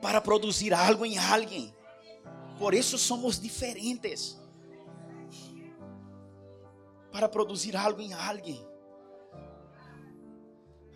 [0.00, 1.74] Para produzir algo em alguém.
[2.56, 4.40] Por isso somos diferentes.
[7.10, 8.64] Para produzir algo em alguém.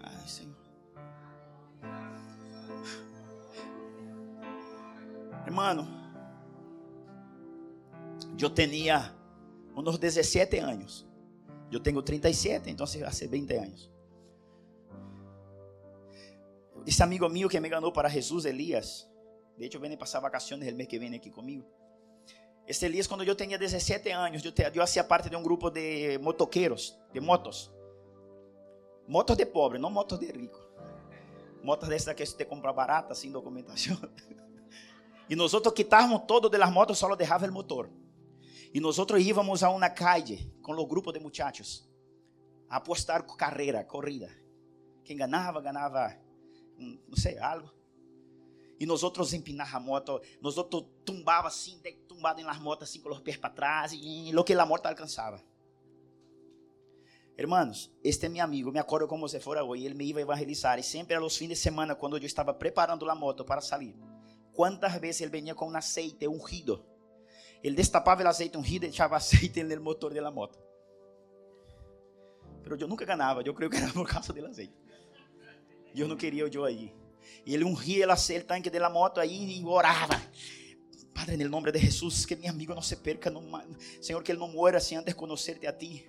[0.01, 0.57] Ai, Senhor.
[5.45, 6.06] Hermano,
[8.45, 9.15] eu tinha
[9.75, 11.07] uns 17 anos.
[11.71, 13.91] Eu tenho 37, então hace 20 anos.
[16.87, 19.09] Esse amigo meu que me ganhou para Jesus, Elias,
[19.57, 21.67] de hecho, vem passar vacações o mês que vem aqui comigo.
[22.67, 26.19] Este Elias, quando eu tinha 17 anos, eu, eu fazia parte de um grupo de
[26.19, 27.73] motoqueiros, de motos.
[29.09, 30.61] Motos de pobre, não motos de rico.
[31.63, 33.97] Motos dessas que você compra barata, sem documentação.
[35.29, 37.91] E nós quitávamos todo de las motos, só deixava o motor.
[38.77, 41.89] E nós íamos a uma calle com o grupo de muchachos.
[42.69, 44.29] a apostar carreira, corrida.
[45.03, 46.15] Quem ganhava, ganhava,
[46.77, 47.73] não sei, algo.
[48.79, 53.01] E nós outros empinar a moto, nós outros tumbava assim, tumbado em las motos assim
[53.01, 55.43] com os pés para trás e lo que a moto alcançava.
[57.35, 60.79] Hermanos, este é meu amigo, me acordo como se fora hoje, ele me ia evangelizar
[60.79, 63.97] e sempre a los fins de semana quando eu estava preparando a moto para sair.
[64.53, 66.85] Quantas vezes ele vinha com um aceite ungido?
[67.67, 70.57] Ele destapava o aceite ungido e echava aceite no motor da moto.
[72.65, 74.75] Mas eu nunca ganhava, eu creio que era por causa do azeite.
[75.93, 76.95] E eu não queria eu aí.
[77.45, 80.21] E ele ungía o tanque da moto aí e orava.
[81.13, 83.33] Padre, no nome de Jesus, que meu amigo não se perca,
[84.01, 86.09] Senhor, que ele não muera sem antes conhecer-te a ti.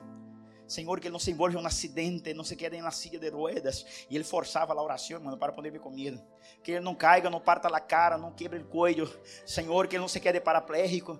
[0.67, 3.29] Senhor, que ele não se envolva em um acidente, não se quede na silla de
[3.29, 4.05] ruedas.
[4.09, 6.21] E ele forçava a oração, mano, para poder ver comigo.
[6.61, 9.09] Que ele não caiga, não parta a cara, não quebre o cuello.
[9.45, 11.19] Senhor, que ele não se quede parapléjico.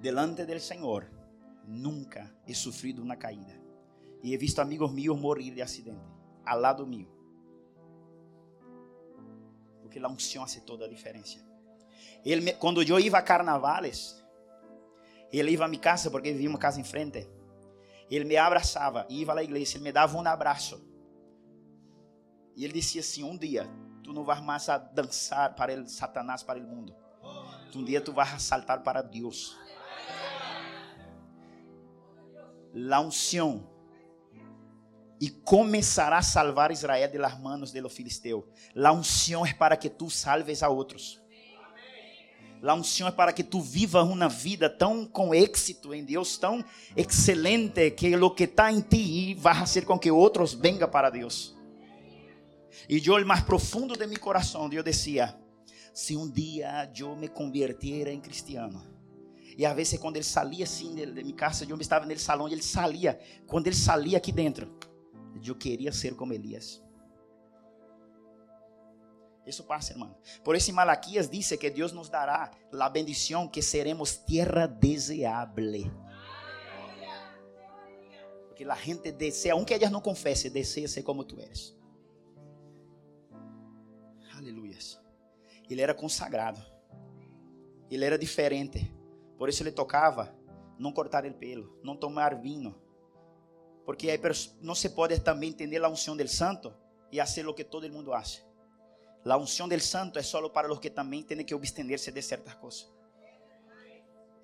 [0.00, 1.10] Delante del Senhor,
[1.66, 3.60] nunca he sofrido uma caída.
[4.22, 6.00] E he visto amigos meus morrer de acidente,
[6.44, 7.06] ao lado meu.
[9.82, 11.38] Porque a unção faz toda a diferença.
[12.24, 14.24] Ele, quando eu ia a carnavales,
[15.32, 17.28] ele ia a minha casa, porque vivia uma casa em frente.
[18.10, 20.82] Ele me abraçava, ia à igreja, ele me dava um abraço.
[22.56, 23.68] E ele dizia assim: Um dia,
[24.02, 26.94] tu não vais mais a dançar para Satanás, para o mundo.
[27.74, 29.56] Um dia tu vais a saltar para Deus.
[32.74, 33.68] La unção
[35.20, 38.44] e começará a salvar Israel de las manos de los filisteus.
[38.74, 41.20] La unção é para que tu salves a outros.
[42.62, 46.62] La unção é para que tu vivas uma vida tão com êxito em Deus, tão
[46.94, 51.56] excelente, que o que está em ti vai fazer com que outros venham para Deus.
[52.88, 55.34] E eu, mais profundo de meu coração, eu dizia:
[55.92, 58.99] se um dia eu me convertiera em cristiano.
[59.60, 62.48] E às vezes, quando ele saía assim de, de minha casa, eu estava no salão
[62.48, 63.20] e ele saía.
[63.46, 64.74] Quando ele saía aqui dentro,
[65.44, 66.82] eu queria ser como Elias.
[69.46, 70.16] Isso passa, irmão.
[70.42, 75.92] Por isso, Malaquias diz que Deus nos dará a bendição que seremos terra deseável.
[78.48, 81.76] Porque a gente deseja, aunque elas não confesse, deseja ser como tu eres.
[84.34, 84.78] Aleluia.
[85.68, 86.64] Ele era consagrado.
[87.90, 88.98] Ele era diferente.
[89.40, 90.36] Por isso ele tocava
[90.78, 92.78] não cortar o pelo, não tomar vinho.
[93.86, 94.20] Porque
[94.60, 96.74] não se pode também entender a unção del santo
[97.10, 98.42] e fazer o que todo mundo hace.
[99.24, 102.54] La unción del santo es solo para los que también tienen que abstenerse de ciertas
[102.56, 102.92] cosas.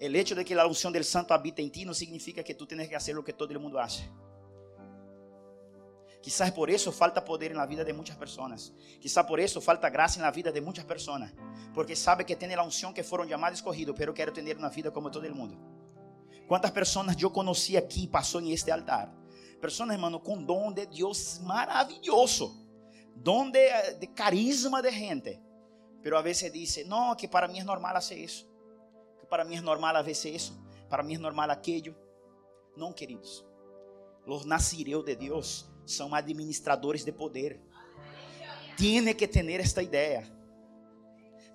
[0.01, 2.67] El hecho de que la unción del santo habita en ti no significa que tú
[2.67, 4.11] tienes que hacer lo que todo mundo hace.
[6.27, 8.73] Quizás por eso falta poder en la vida de muchas personas.
[9.01, 11.33] Quizás por eso falta gracia en la vida de muchas personas.
[11.73, 14.91] Porque sabe que tiene la unción que fueron llamados escogidos, pero quiere tener una vida
[14.91, 15.57] como todo el mundo.
[16.49, 19.15] ¿Cuántas personas yo conocí aquí pasó en este altar?
[19.61, 22.57] Personas, hermano, con don de Dios maravilloso
[23.15, 23.69] don de,
[24.01, 25.41] de carisma de gente.
[26.03, 28.49] Pero a veces dice, no, que para mí es normal hacer eso.
[29.21, 30.61] Que para mí es normal a veces eso.
[30.89, 31.95] Para mí es normal aquello.
[32.75, 33.47] No, queridos.
[34.27, 37.61] Los nacireos de Dios son administradores de poder.
[38.77, 40.23] Tiene que tener esta idea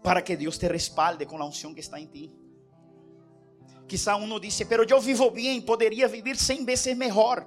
[0.01, 2.35] para que Dios te respalde con la unción que está en ti.
[3.87, 7.45] Quizá uno dice, pero yo vivo bien, podría vivir 100 veces mejor.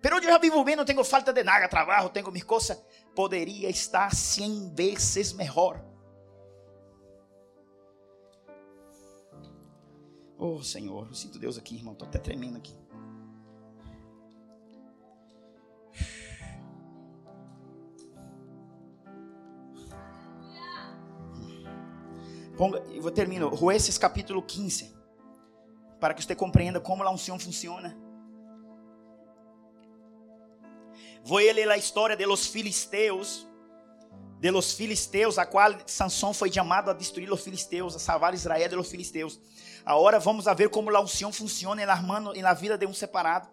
[0.00, 2.82] Pero yo ya vivo bien, no tengo falta de nada, trabajo, tengo mis cosas.
[3.14, 5.84] Poderia estar cem vezes melhor.
[10.38, 11.92] Oh Senhor, eu sinto Deus aqui, irmão.
[11.92, 12.74] Estou até tremendo aqui.
[22.56, 23.54] Vou terminar.
[23.54, 24.96] Jueces capítulo 15.
[26.00, 27.96] Para que você compreenda como a unção funciona.
[31.22, 33.46] Voy a ler a história de los filisteus,
[34.40, 38.68] de los filisteus, a qual Sansão foi chamado a destruir os filisteus, a salvar Israel
[38.68, 39.38] de los filisteus.
[39.84, 43.48] Agora vamos a ver como a unção funciona la vida de um separado.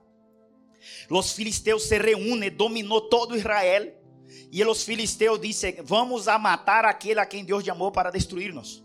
[1.10, 3.94] Los filisteus se reúnem, dominou todo Israel.
[4.52, 8.84] E os filisteus dizem: Vamos a matar aquele a quem Deus chamou para destruir-nos.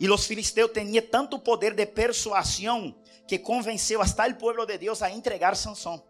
[0.00, 2.94] E os filisteus tinham tanto poder de persuasão
[3.26, 6.02] que convenceu hasta o povo de Deus a entregar Sansão.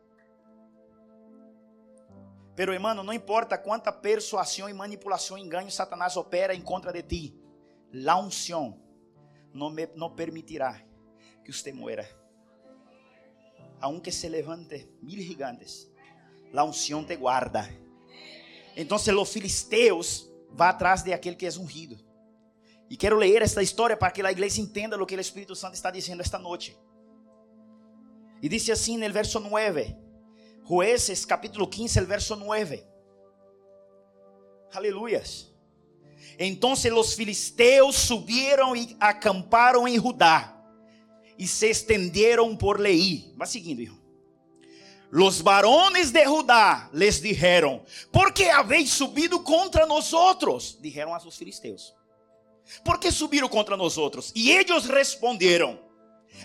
[2.55, 7.03] Pero, hermano, não importa quanta persuasão e manipulação e engano Satanás opera em contra de
[7.03, 7.41] ti,
[7.93, 8.81] la unção
[9.53, 10.81] não, me, permitirá
[11.45, 12.09] que você muera.
[13.81, 15.89] Aunque se levante mil gigantes,
[16.53, 17.69] la unção te guarda.
[18.77, 22.08] Então, os filisteus vão atrás de aquele que é ungido.
[22.91, 25.75] E quero ler esta história para que a igreja entenda o que o Espírito Santo
[25.75, 26.77] está dizendo esta noite.
[28.41, 29.97] Dice así en el verso 9.
[30.65, 32.87] Jueces capítulo 15, el verso 9.
[34.73, 35.53] Aleluyas.
[36.39, 40.55] Entonces los filisteos subieron y acamparon en Judá
[41.37, 43.35] y se extendieron por Leí.
[43.41, 43.99] Va siguiendo, hijo.
[45.11, 47.83] Los varones de Judá les dijeron:
[48.13, 50.79] ¿Por qué habéis subido contra nosotros?
[50.81, 51.95] Dijeron a sus filisteos:
[52.85, 54.33] ¿Por qué subieron contra nosotros?
[54.35, 55.81] Y ellos respondieron: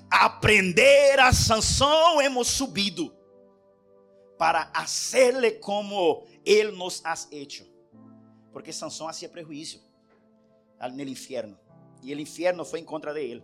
[0.10, 3.14] aprender a Sansón hemos subido
[4.38, 7.66] para hacerle como él nos ha hecho.
[8.52, 9.82] Porque Sansón hacía prejuicio
[10.80, 11.58] en el infierno.
[12.02, 13.44] Y el infierno fue en contra de él.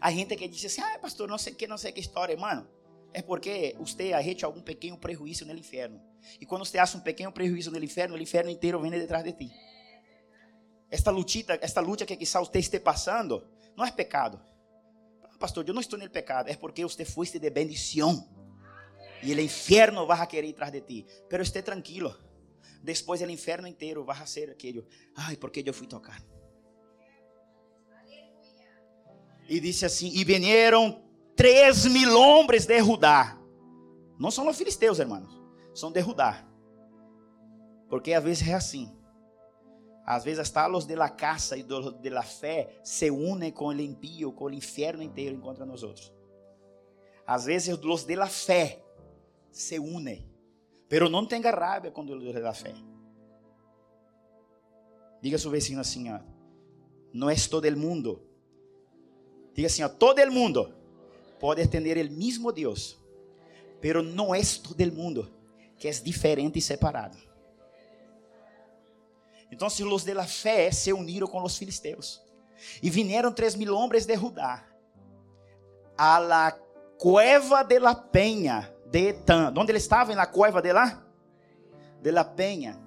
[0.00, 2.68] Hay gente que dice assim, ah, pastor, não sei que, não sei que história, mano.
[3.12, 6.00] É porque você ha hecho algum pequeno prejuízo no inferno.
[6.40, 9.32] E quando você acha um pequeno prejuízo no inferno, o inferno inteiro vem detrás de
[9.32, 9.50] ti.
[10.90, 14.40] Esta lutita, esta luta que quizá você esteja passando, não é pecado.
[15.38, 18.28] Pastor, eu não estou no pecado, é porque você foste de bendição.
[19.22, 21.06] E o inferno vai querer ir atrás de ti.
[21.28, 22.16] Pero esté tranquilo.
[22.82, 24.86] Depois o inferno inteiro vai ser aquele,
[25.16, 26.24] ai, porque eu fui tocado.
[29.48, 31.02] E disse assim: E vieram
[31.34, 33.38] três mil homens de Judá.
[34.18, 35.40] Não são os filisteus, hermanos.
[35.74, 36.44] São de Judá.
[37.88, 38.97] Porque às vezes é assim.
[40.10, 43.78] Às vezes hasta os de la casa e de la fé se unem com o
[43.78, 46.10] impío, com o inferno inteiro contra nós outros.
[47.26, 48.82] Às vezes os de la fé
[49.52, 50.26] se unem.
[50.88, 52.72] Pero não tenha raiva com os de la fé.
[55.20, 56.06] Diga a seu vecino assim,
[57.12, 58.22] não é todo el mundo
[59.54, 60.72] Diga assim, todo el mundo
[61.38, 62.96] pode ter o mesmo Deus,
[63.78, 65.30] pero não é todo el mundo
[65.76, 67.18] que é diferente e separado.
[69.50, 72.20] Então, se os de la fé se uniram com os filisteus
[72.82, 74.64] e vieram três mil homens de Judá
[75.96, 76.52] a la
[76.98, 79.52] cueva de la peña de Etan.
[79.56, 80.14] Onde ele estava?
[80.14, 81.02] Na cueva de la
[82.02, 82.78] de la peña.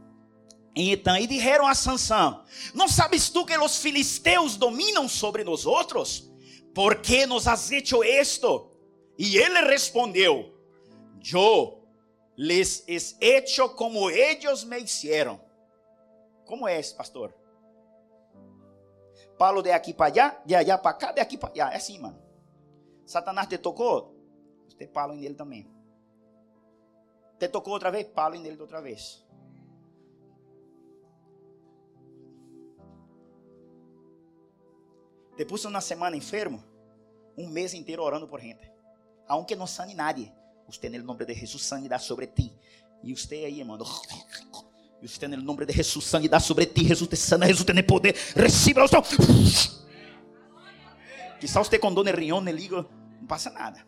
[0.73, 2.43] Em Etan, e disseram a Sansão:
[2.73, 6.31] Não sabes tu que os filisteus dominam sobre nós outros?
[6.73, 8.71] ¿por qué nos has hecho esto?
[9.17, 10.53] Y él le respondió,
[11.19, 11.83] yo
[12.35, 15.39] les he hecho como ellos me hicieron.
[16.51, 17.33] ¿Cómo es, pastor?
[19.37, 21.71] Palo de aquí para allá, de allá para acá, de aquí para allá.
[21.71, 22.19] É assim, mano.
[23.05, 24.13] Satanás te tocou,
[24.67, 25.65] você palo nele também.
[27.39, 29.25] Te tocou outra vez, palo nele outra vez.
[35.37, 36.61] Te puso una semana enfermo,
[37.37, 38.69] un mes entero orando por gente.
[39.25, 40.35] Aunque no sane nadie,
[40.81, 42.53] en el nombre de Jesús sanidad sobre ti.
[43.01, 43.77] E usted aí, irmão,
[45.01, 48.15] e usted no nome de Jesus, sanidade sobre ti, Jesus te sana, Jesus tem poder,
[48.35, 49.01] receba o seu.
[51.39, 52.87] Quizá você com dor no riñón, no hígado,
[53.19, 53.79] não passa nada.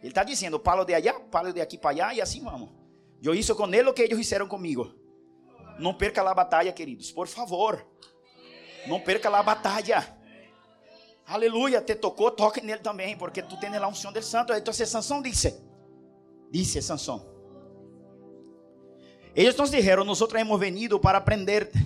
[0.00, 2.70] Ele está dizendo, palo de allá, palo de aqui para allá, e assim vamos.
[3.20, 4.94] Eu hice com ele o que eles fizeram comigo.
[5.78, 7.84] Não perca a batalha, queridos, por favor.
[8.86, 10.06] Não perca a batalha.
[11.26, 14.52] Aleluia, te tocou, toque nele também, porque tu tens a unção do santo.
[14.52, 15.60] Então, Sansão disse,
[16.48, 17.33] disse Sansão.
[19.34, 21.78] Eles nos dijeron, nosotros hemos venido para aprenderte.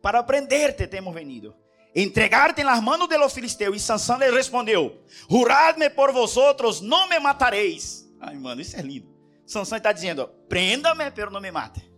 [0.00, 1.56] Para aprenderte temos venido.
[1.94, 3.76] Entregarte en las manos de los filisteus.
[3.76, 8.04] E Sansão lhe respondeu: Juradme por vosotros, não me matareis.
[8.20, 9.08] Ai, mano, isso é lindo.
[9.46, 11.94] Sansão está dizendo: Prenda-me, pero não me mate.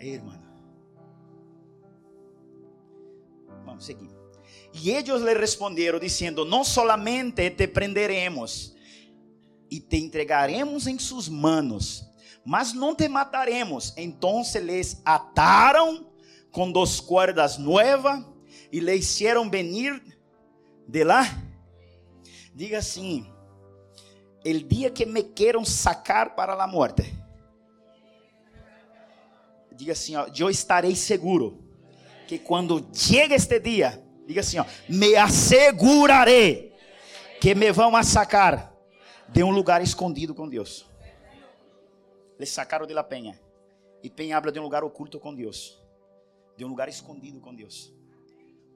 [0.00, 0.42] hermano.
[3.64, 4.19] Vamos seguir.
[4.72, 8.74] Y ellos le respondieron diciendo, no solamente te prenderemos
[9.68, 12.06] y te entregaremos en sus manos,
[12.44, 13.92] mas no te mataremos.
[13.96, 16.08] Entonces les ataron
[16.50, 18.24] con dos cuerdas nuevas
[18.70, 20.02] y le hicieron venir
[20.86, 21.44] de lá.
[22.54, 23.26] Diga assim:
[24.44, 27.20] el día que me quieran sacar para la muerte
[29.80, 31.58] Diga assim, ó, eu estarei seguro
[32.28, 33.98] que quando chega este dia,
[34.30, 36.72] diga assim, ó, me assegurarei
[37.40, 38.72] que me vão sacar
[39.28, 40.88] de um lugar escondido com Deus.
[42.38, 43.38] Eles sacaram de la penha.
[44.02, 45.78] E penha habla de um lugar oculto com Deus.
[46.56, 47.92] De um lugar escondido com Deus.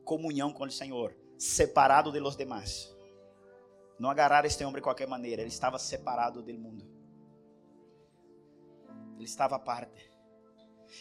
[0.05, 2.95] Comunhão com o Senhor, separado de los demás.
[3.99, 6.85] Não agarrar este homem de qualquer maneira, ele estava separado do mundo.
[9.15, 10.11] Ele estava à parte.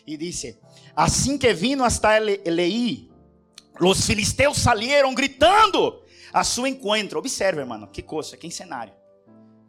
[0.05, 0.59] E disse:
[0.95, 3.11] Assim que vino hasta Leí,
[3.79, 7.19] os filisteus salieron gritando a seu encontro.
[7.19, 8.93] Observe, hermano, que coisa, que cenário.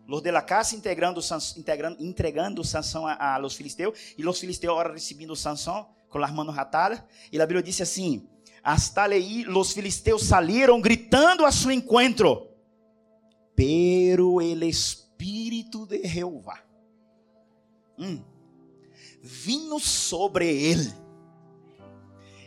[0.07, 1.21] Los de la casa integrando,
[1.57, 6.31] integrando, entregando Sansão a, a los filisteus e los filisteus agora recebendo Sansão com as
[6.31, 7.03] mãos atadas.
[7.33, 8.29] E a Bíblia disse assim:
[8.63, 12.51] hasta leí, los filisteos salieron gritando a su encuentro.
[13.55, 16.65] Pero el Espíritu de Jehová
[17.97, 18.23] hum,
[19.45, 20.93] vino sobre él.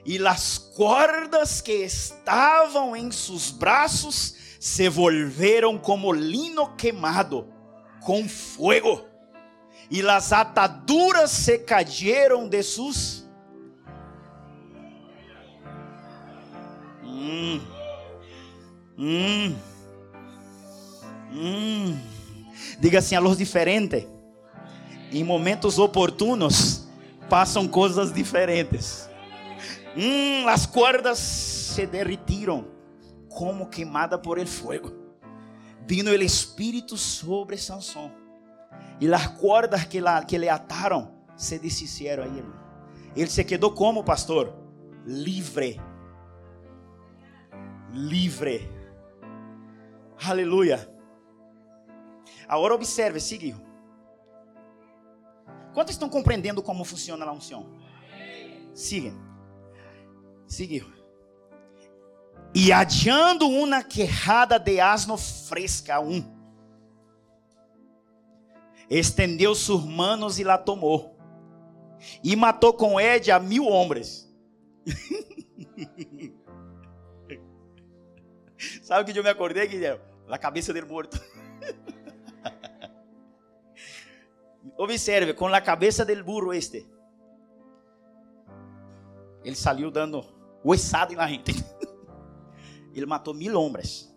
[0.08, 7.46] E las cordas que estavam em seus braços se volveram como lino queimado
[8.00, 9.04] com fuego.
[9.92, 13.28] E las ataduras se cayeron de sus
[17.04, 17.60] Hum.
[18.98, 19.56] Hum.
[21.34, 22.00] Hum.
[22.80, 24.08] Diga assim, a luz diferente.
[25.12, 26.88] Em momentos oportunos
[27.30, 29.07] passam coisas diferentes.
[29.98, 32.68] Hum, as cordas se derretiram
[33.30, 34.94] como queimada por el fuego.
[35.88, 38.12] Vino el espírito sobre Sansón.
[39.02, 42.54] E as cordas que, la, que le ataram se deshicieron a ele.
[43.16, 44.54] Ele se quedou como pastor?
[45.06, 45.80] Livre
[47.98, 48.70] livre.
[50.24, 50.90] Aleluia.
[52.48, 53.60] Agora observe, siga.
[55.74, 57.68] Quantos estão compreendendo como funciona a unção?
[58.74, 59.14] Siga.
[60.48, 60.86] Siga.
[62.56, 66.24] E adiando uma quejada de asno fresca um,
[68.90, 71.16] estendeu suas manos e la tomou,
[72.24, 74.28] e matou com ele a mil homens.
[78.82, 80.02] Sabe que eu me acordei, Guilherme?
[80.28, 81.22] Na cabeça dele morto.
[84.78, 86.88] Observe, com a cabeça del burro este.
[89.44, 90.37] Ele saiu dando
[90.70, 91.52] oiçada na gente.
[92.94, 94.14] Ele matou mil homens.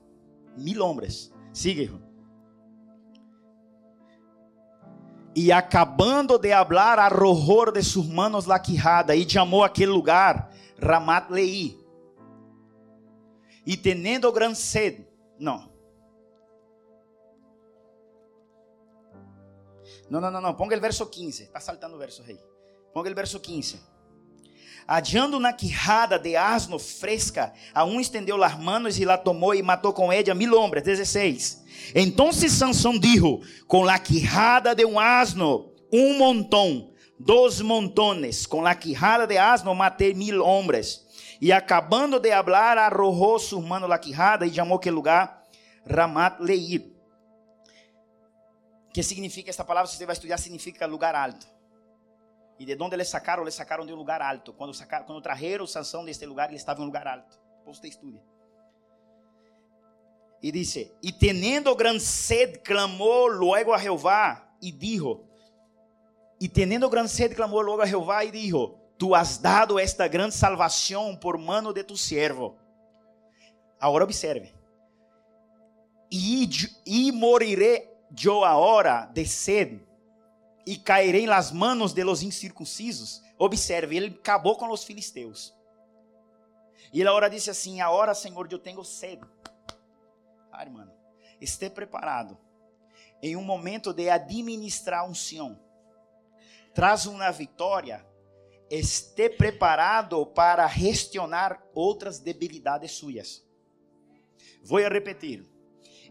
[0.57, 1.33] Mil homens.
[1.53, 2.11] Siga, irmão.
[5.35, 10.51] E acabando de hablar, arrojou de suas manos la quijada e chamou aquele lugar
[10.83, 11.79] Ramat Lei
[13.65, 15.07] e teniendo gran sed.
[15.39, 15.71] Não.
[20.09, 20.55] Não, não, não, não.
[20.55, 21.45] Ponga o verso 15.
[21.45, 22.41] Está saltando o verso, rei.
[22.93, 23.81] Ponga o verso 15.
[24.87, 29.63] Adiando na quijada de asno fresca, a um estendeu as manos e la tomou e
[29.63, 30.83] matou com ella mil homens.
[30.83, 31.65] 16.
[31.95, 38.75] Então Sansão dijo: Com la quijada de um asno, um montão, dos montones, com la
[38.75, 41.07] quijada de asno matei mil homens.
[41.41, 45.43] E acabando de hablar, arrojou su mano la quijada e chamou aquele lugar
[45.87, 46.91] Ramat Leir.
[48.93, 49.91] Que significa esta palavra?
[49.91, 51.47] Se você vai estudar, significa lugar alto.
[52.61, 53.43] E de onde eles sacaram?
[53.43, 54.53] Eles sacaram de um lugar alto.
[54.53, 57.41] Quando, sacaram, quando trajeram Sansão deste lugar, ele estava em um lugar alto.
[57.65, 58.23] Você estuda.
[60.43, 65.25] E disse: E teniendo gran sed, clamou luego a Jeová e dijo:
[66.39, 70.35] E teniendo gran sed, clamou luego a Jeová e dijo: Tu has dado esta grande
[70.35, 72.59] salvação por mano de tu servo.
[73.81, 74.55] Agora observe.
[76.13, 76.47] E,
[76.85, 77.91] e moriré
[78.23, 79.90] eu agora de sede
[80.71, 83.21] e cairei nas manos de los incircuncisos.
[83.37, 85.53] Observe, ele acabou com os filisteus.
[86.93, 89.27] E ele agora disse assim: Agora, Senhor, eu tenho sede.
[90.53, 90.89] Ah, irmão,
[91.41, 92.39] esteja preparado.
[93.21, 95.61] Em um momento de administrar unção,
[96.73, 98.07] traz uma vitória
[98.71, 103.45] esté preparado para gestionar outras debilidades suyas.
[104.63, 105.50] Vou repetir.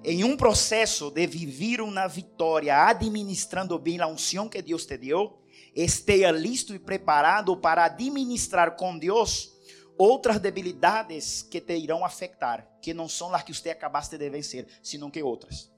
[0.03, 5.41] Em um processo de viver uma vitória, administrando bem a unção que Deus te deu,
[5.75, 9.51] esteja listo e preparado para administrar com Deus
[9.97, 14.67] outras debilidades que te irão afetar, que não são as que você acabaste de vencer,
[14.81, 15.69] senão que outras.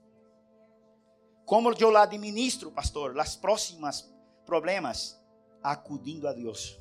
[1.44, 4.08] Como eu lá administro, pastor, as próximas
[4.46, 5.20] problemas?
[5.62, 6.78] acudindo a Deus.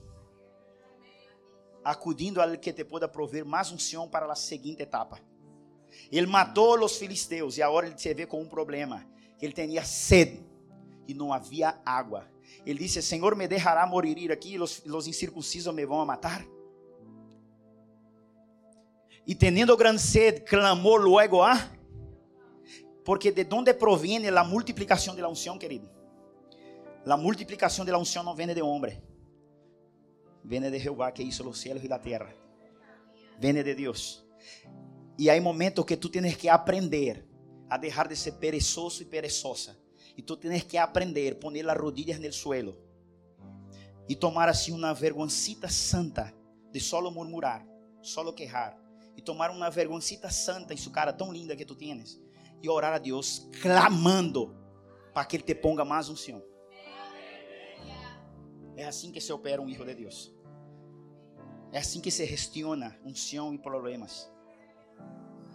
[1.84, 5.20] Acudindo a que te pueda prover mais unção para a seguinte etapa.
[6.12, 9.06] Ele matou os filisteus e agora ele se vê com um problema.
[9.42, 10.44] Ele tinha sede
[11.08, 12.28] e não havia água.
[12.66, 16.46] Ele disse: Senhor, me deixará morir aqui, os, os incircuncisos me vão a matar.
[19.26, 21.72] E tendo grande sede, clamou luego a.
[23.04, 25.90] Porque de onde proviene a multiplicação de la unção, querido?
[27.04, 29.02] La multiplicação de la unción no viene de hombre.
[30.44, 32.34] Viene de Jehová que hizo los cielos y la tierra.
[33.40, 34.24] Viene de Dios.
[35.22, 37.24] Y hay momentos que tú tienes que aprender
[37.70, 39.78] a dejar de ser perezoso y perezosa.
[40.16, 42.76] Y tú tienes que aprender poner las rodillas en el suelo.
[44.08, 46.34] Y tomar así una vergoncita santa
[46.74, 47.64] de solo murmurar,
[48.02, 48.76] solo quejar.
[49.16, 52.20] Y tomar una vergoncita santa en su cara tão linda que tú tienes.
[52.60, 54.56] Y orar a Dios clamando
[55.14, 56.42] para que Ele te ponga más unción.
[58.76, 60.34] É assim que se opera um filho de Deus.
[61.72, 64.32] É assim que se gestiona unção e problemas.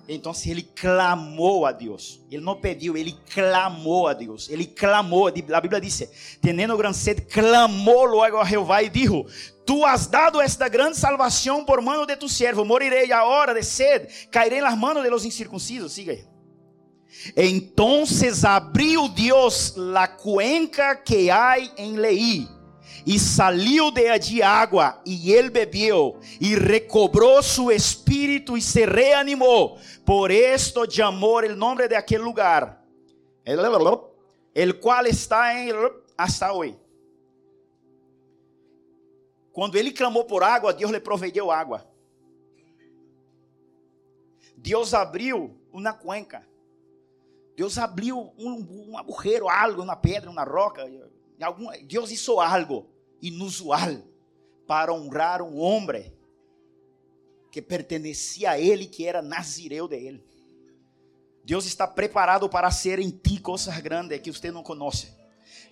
[0.08, 2.20] Então ele clamou a Deus.
[2.30, 4.48] Ele não pediu, ele clamou a Deus.
[4.48, 5.26] Ele clamou.
[5.26, 6.08] A Bíblia diz:
[6.40, 9.26] Tendo grande sede, clamou logo a Jeová e dijo:
[9.66, 12.64] Tu has dado esta grande salvação por mano de tu servo.
[12.64, 15.92] Morirei agora de sede, cairei nas manos de los incircuncisos.
[15.92, 16.24] Siga aí.
[17.34, 22.55] Entonces abriu Deus la cuenca que há em Leí
[23.06, 29.78] e saiu de allí água, e ele bebeu, e recobrou su espírito e se reanimou.
[30.04, 32.84] Por esto chamou o nome de aquele lugar,
[33.44, 35.70] el qual está em
[36.18, 36.76] hasta hoje.
[39.52, 41.86] Quando ele clamou por água, Deus lhe proveu água.
[44.56, 46.44] Deus abriu uma cuenca.
[47.54, 50.84] Deus abriu um, um algo na pedra, na roca.
[51.40, 54.02] Algum, Deus hizo algo inusual
[54.66, 56.12] para honrar um homem
[57.50, 60.24] que pertencia a ele, que era nazireu de ele.
[61.44, 65.14] Deus está preparado para hacer em ti coisas grandes que você não conhece.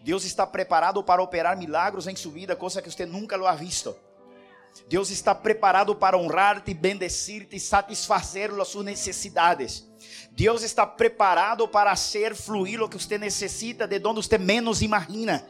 [0.03, 3.55] Deus está preparado para operar milagros em sua vida, coisa que você nunca lo ha
[3.55, 3.95] visto.
[4.89, 9.87] Deus está preparado para honrar-te, bendecir-te e satisfazer as suas necessidades.
[10.31, 15.47] Deus está preparado para hacer fluir o que você necessita de onde você menos imagina.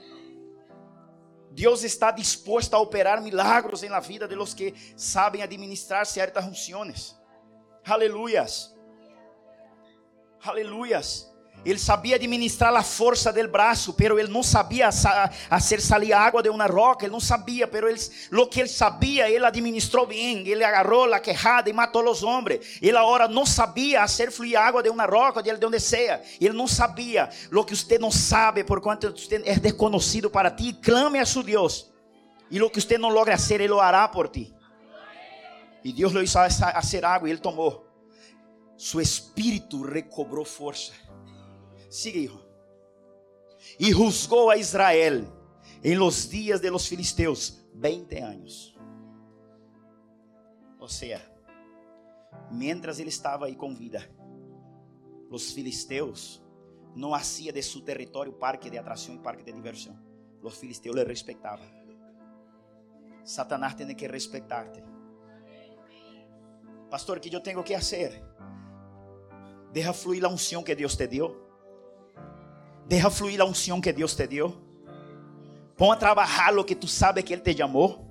[1.55, 6.45] Deus está disposto a operar milagros en la vida de los que sabem administrar certas
[6.45, 7.17] funções.
[7.85, 8.75] Aleluias.
[10.43, 11.34] Aleluias.
[11.65, 16.51] Ele sabia administrar a força do braço, pero ele não sabia fazer sair água de
[16.51, 18.01] uma roca, ele não sabia, pero ele,
[18.31, 22.79] lo que ele sabia, ele administrou bem, ele agarrou a quejada e matou os homens.
[22.83, 26.21] Ele agora não sabia fazer fluir água de uma roca, de onde seja.
[26.41, 30.73] Ele não sabia lo que você não sabe, por quanto você é desconhecido para ti.
[30.75, 31.91] Clame a seu Deus.
[32.51, 34.55] E lo que você não logra fazer, ele lo hará por ti.
[35.83, 37.85] E Deus lo hizo fazer água e ele tomou.
[38.77, 40.93] Su espírito recobrou força.
[41.95, 42.41] Siga, hijo.
[43.79, 45.29] Y juzgó a Israel
[45.81, 48.77] en los días de los filisteos 20 anos.
[50.81, 51.23] Ou seja,
[52.51, 54.01] mientras ele estava aí com vida,
[55.31, 56.43] os filisteus
[56.97, 59.97] não hacía de su território parque de atração e parque de diversão.
[60.43, 61.65] Os filisteus le respeitavam.
[63.23, 64.83] Satanás tem que respeitarte.
[66.91, 68.21] Pastor, que eu tenho que fazer?
[69.73, 71.44] Deja fluir a unção que Deus te deu.
[72.87, 74.55] Deja fluir a unção que Deus te deu.
[75.77, 78.11] Põe a trabalhar o que tu sabe que Ele te chamou.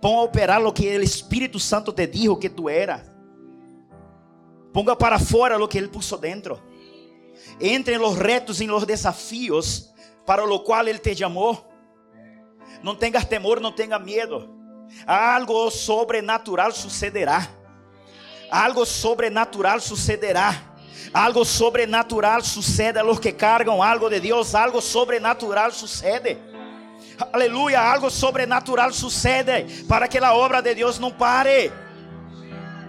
[0.00, 3.04] Põe a operar o que o Espírito Santo te dijo que tu era.
[4.72, 6.60] Ponga para fora o que Ele puso dentro.
[7.60, 9.92] Entre em los retos, em los desafios
[10.26, 11.66] para o qual Ele te chamou.
[12.82, 14.56] Não tenhas temor, não tenha medo.
[15.06, 17.48] Algo sobrenatural sucederá.
[18.50, 20.67] Algo sobrenatural sucederá.
[21.12, 26.38] Algo sobrenatural sucede a los que cargam algo de Deus, algo sobrenatural sucede.
[27.32, 31.72] Aleluia, algo sobrenatural sucede para que a obra de Deus não pare.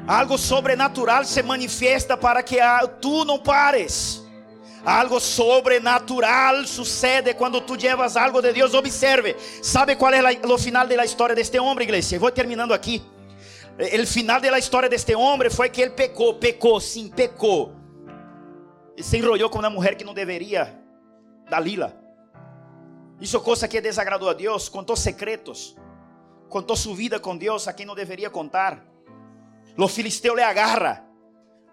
[0.06, 2.58] Algo sobrenatural se manifesta para que
[3.00, 4.24] tu não pares.
[4.86, 8.74] Algo sobrenatural sucede quando tu llevas algo de Deus.
[8.74, 12.20] Observe, ¿sabe qual é o final da história deste homem, igreja?
[12.20, 13.02] Vou terminando aqui.
[13.78, 17.79] O final da história deste homem foi que ele pecou, pecou, sim, pecou
[19.02, 20.78] se enrolou com uma mulher que não deveria,
[21.50, 21.96] Dalila.
[23.20, 25.76] Hizo coisa que desagradou a Deus, contou secretos,
[26.48, 28.86] contou sua vida com Deus a quem não deveria contar.
[29.78, 31.06] Los filisteus le agarra,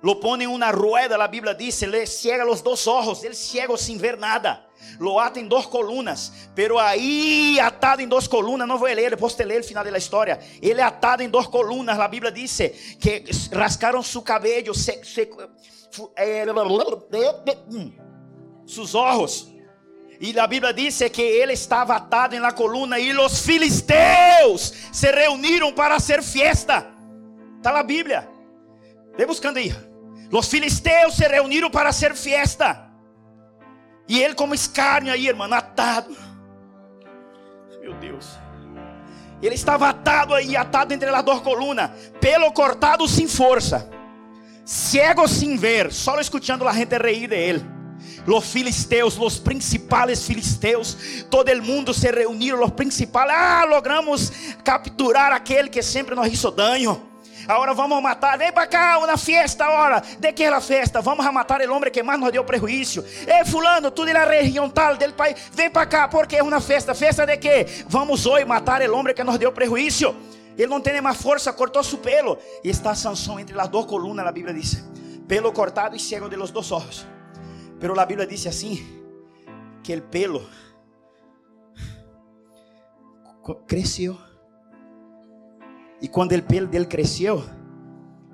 [0.03, 3.97] lo em uma rueda, a Bíblia diz, le ciega os dois olhos, ele ciego sem
[3.97, 4.65] ver nada.
[5.01, 9.35] Lo ata em duas colunas, pero aí atado em duas colunas, não vou ler, depois
[9.35, 10.39] te ler o final da história.
[10.61, 12.59] Ele é atado em duas colunas, a Bíblia diz
[13.01, 15.29] que rascaram seu cabelo, se, se,
[18.67, 19.53] sus ojos.
[20.21, 25.73] E a Bíblia diz que ele estava atado la coluna e os filisteus se reuniram
[25.73, 26.87] para hacer fiesta.
[27.57, 28.29] Está na Bíblia.
[29.17, 29.75] Ve buscando aí.
[30.33, 32.91] Os filisteus se reuniram para hacer fiesta.
[34.09, 36.17] E ele como escárnio aí, irmão, atado.
[37.81, 38.39] Meu Deus.
[39.43, 41.91] Ele estava atado aí, atado entre as duas colunas,
[42.21, 43.96] pelo cortado sem força
[44.67, 47.63] ciego sin ver, solo escuchando la gente reír de él.
[48.27, 50.99] Los filisteos, los principales filisteos,
[51.31, 54.33] todo el mundo se reunieron, los principales, ah, logramos
[54.65, 57.17] capturar aquele que sempre nos hizo daño.
[57.47, 60.03] Agora vamos matar, vem para cá, uma festa agora.
[60.19, 61.01] De que é a festa?
[61.01, 63.05] Vamos a matar o homem que mais nos deu prejuízo.
[63.25, 66.61] Ei, fulano, tu de la região tal del país, vem para cá, porque é uma
[66.61, 66.93] festa.
[66.93, 67.85] Festa de que?
[67.89, 70.17] Vamos hoje matar o homem que nos deu prejuízo.
[70.57, 72.39] Ele não tem mais força, cortou seu pelo.
[72.65, 74.83] E está Sansão entre as duas colunas, a Bíblia diz.
[75.29, 77.07] Pelo cortado e cego de los dos ojos.
[77.79, 79.05] Pero a Bíblia diz assim:
[79.83, 80.45] que o pelo
[83.67, 84.17] cresceu.
[86.01, 87.45] E quando o pelo dele cresceu,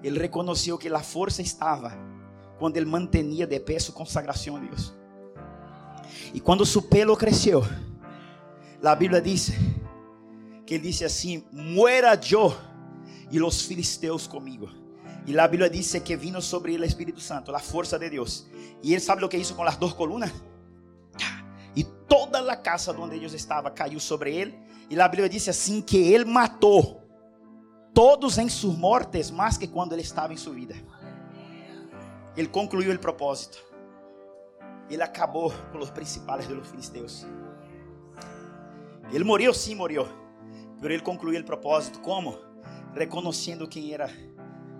[0.03, 1.93] ele reconheceu que a força estava
[2.59, 4.95] quando ele mantenia de pé sua consagração a Deus.
[6.33, 7.63] E quando seu pelo cresceu,
[8.83, 9.51] a Bíblia diz
[10.73, 12.57] que disse assim: Muera eu
[13.31, 14.71] e os filisteus comigo.
[15.27, 18.47] E a Bíblia diz que vino sobre ele o Espírito Santo, a força de Deus.
[18.83, 20.33] E ele sabe o que hizo com as duas colunas?
[21.77, 24.59] E toda a casa onde eles estavam caiu sobre ele.
[24.89, 27.03] E a Bíblia diz assim que ele matou
[27.93, 30.75] todos em suas mortes mais que quando ele estava em sua vida.
[32.35, 33.63] Ele concluiu o propósito.
[34.89, 37.27] Ele acabou com os principais dos filisteus.
[39.13, 40.22] Ele morreu, sim, morreu.
[40.83, 42.37] Mas ele concluiu o propósito como?
[42.93, 44.11] Reconhecendo quem era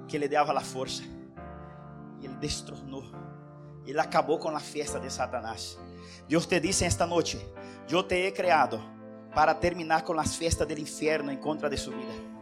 [0.09, 1.05] que lhe dava a força.
[2.21, 3.05] Ele destronou.
[3.87, 5.79] Ele acabou com a festa de Satanás.
[6.29, 7.39] Deus te disse esta noite:
[7.89, 8.83] Eu te he criado
[9.33, 12.33] para terminar com as festas do inferno em contra de sua vida.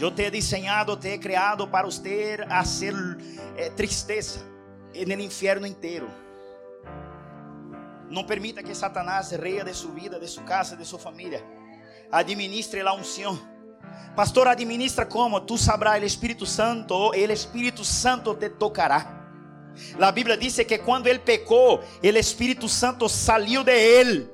[0.00, 2.94] Eu te he desenhado, te he criado para você fazer
[3.54, 4.40] eh, tristeza
[4.94, 6.08] no inferno inteiro.
[8.08, 11.59] Não permita que Satanás reia de sua vida, de sua casa, de sua família.
[12.10, 13.38] Administre a unção.
[14.16, 15.40] Pastor, administra como?
[15.40, 19.20] Tu sabrás, o Espírito Santo, o Espírito Santo te tocará.
[20.00, 24.28] A Bíblia diz que quando ele pecou, o Espírito Santo saiu de ele.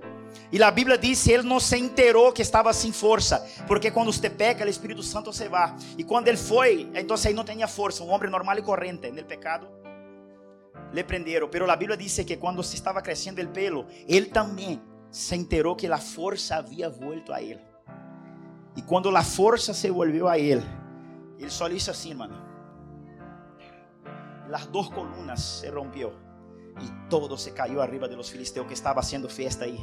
[0.50, 4.12] E a Bíblia diz que ele não se enterou que estava sem força, porque quando
[4.12, 5.74] você peca, o Espírito Santo se vai.
[5.98, 9.24] E quando ele foi, então aí não tinha força, um homem normal e corrente, no
[9.24, 9.68] pecado,
[10.92, 11.48] le prenderam.
[11.48, 14.80] Pero a Bíblia diz que quando se estava crescendo o pelo, ele também
[15.16, 17.64] se enterou que a força havia vuelto a ele.
[18.76, 20.62] E quando a força se volviu a ele,
[21.38, 22.36] ele só disse assim, mano.
[24.52, 26.12] As duas colunas se rompeu
[26.82, 29.78] e todo se caiu arriba de los filisteus que estava haciendo festa aí.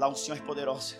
[0.00, 0.96] A unção é poderosa.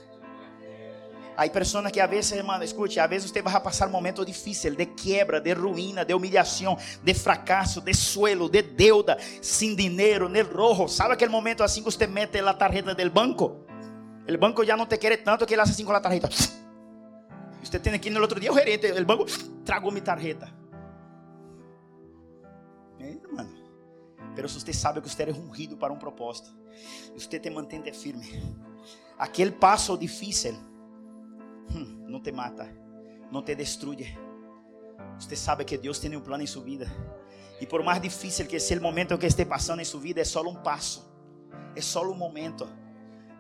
[1.37, 4.74] Há pessoas que a vezes, irmão, escute, a vezes você vai passar um momento difícil
[4.76, 10.43] de quebra, de ruína, de humilhação, de fracasso, de suelo, de deuda, sem dinheiro, no
[10.43, 10.89] rojo.
[10.89, 13.64] Sabe aquele momento assim que você mete a tarjeta do banco?
[14.28, 16.28] O banco já não te quer tanto que ele hace assim com a tarjeta.
[17.62, 19.24] Você tem aqui no outro dia o gerente, o banco
[19.64, 20.49] tragou minha tarjeta.
[23.01, 23.53] É, mano.
[24.37, 26.55] Pero se você sabe que você é ungido para um propósito,
[27.12, 28.55] você te mantém firme.
[29.18, 30.57] Aquele passo difícil
[31.70, 32.68] hum, não te mata,
[33.30, 34.16] não te destrui.
[35.18, 36.90] Você sabe que Deus tem um plano em sua vida.
[37.60, 40.24] E por mais difícil que seja o momento que esteja passando em sua vida, é
[40.24, 41.08] só um passo,
[41.76, 42.68] é só um momento.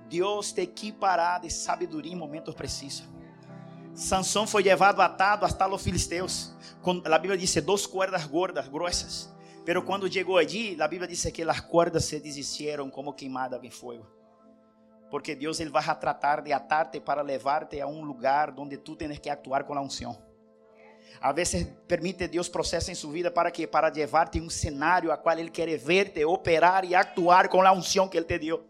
[0.08, 3.08] Deus te equipará de sabedoria em momentos precisos.
[3.94, 6.52] Sansão foi levado atado hasta os filisteus.
[7.04, 9.32] A Bíblia diz duas cordas gordas, grossas.
[9.64, 13.70] Pero quando chegou allí, a Bíblia diz que as cordas se desistieron como queimadas em
[13.70, 14.06] fogo.
[15.14, 19.16] Porque Deus ele vai tratar de atarte para levarte a um lugar onde tu tens
[19.16, 20.20] que actuar com a unção.
[21.20, 25.12] A vezes permite Deus processo em sua vida para que para levarte a um cenário
[25.12, 28.64] a qual ele quer verte operar e actuar com a unção que ele te deu.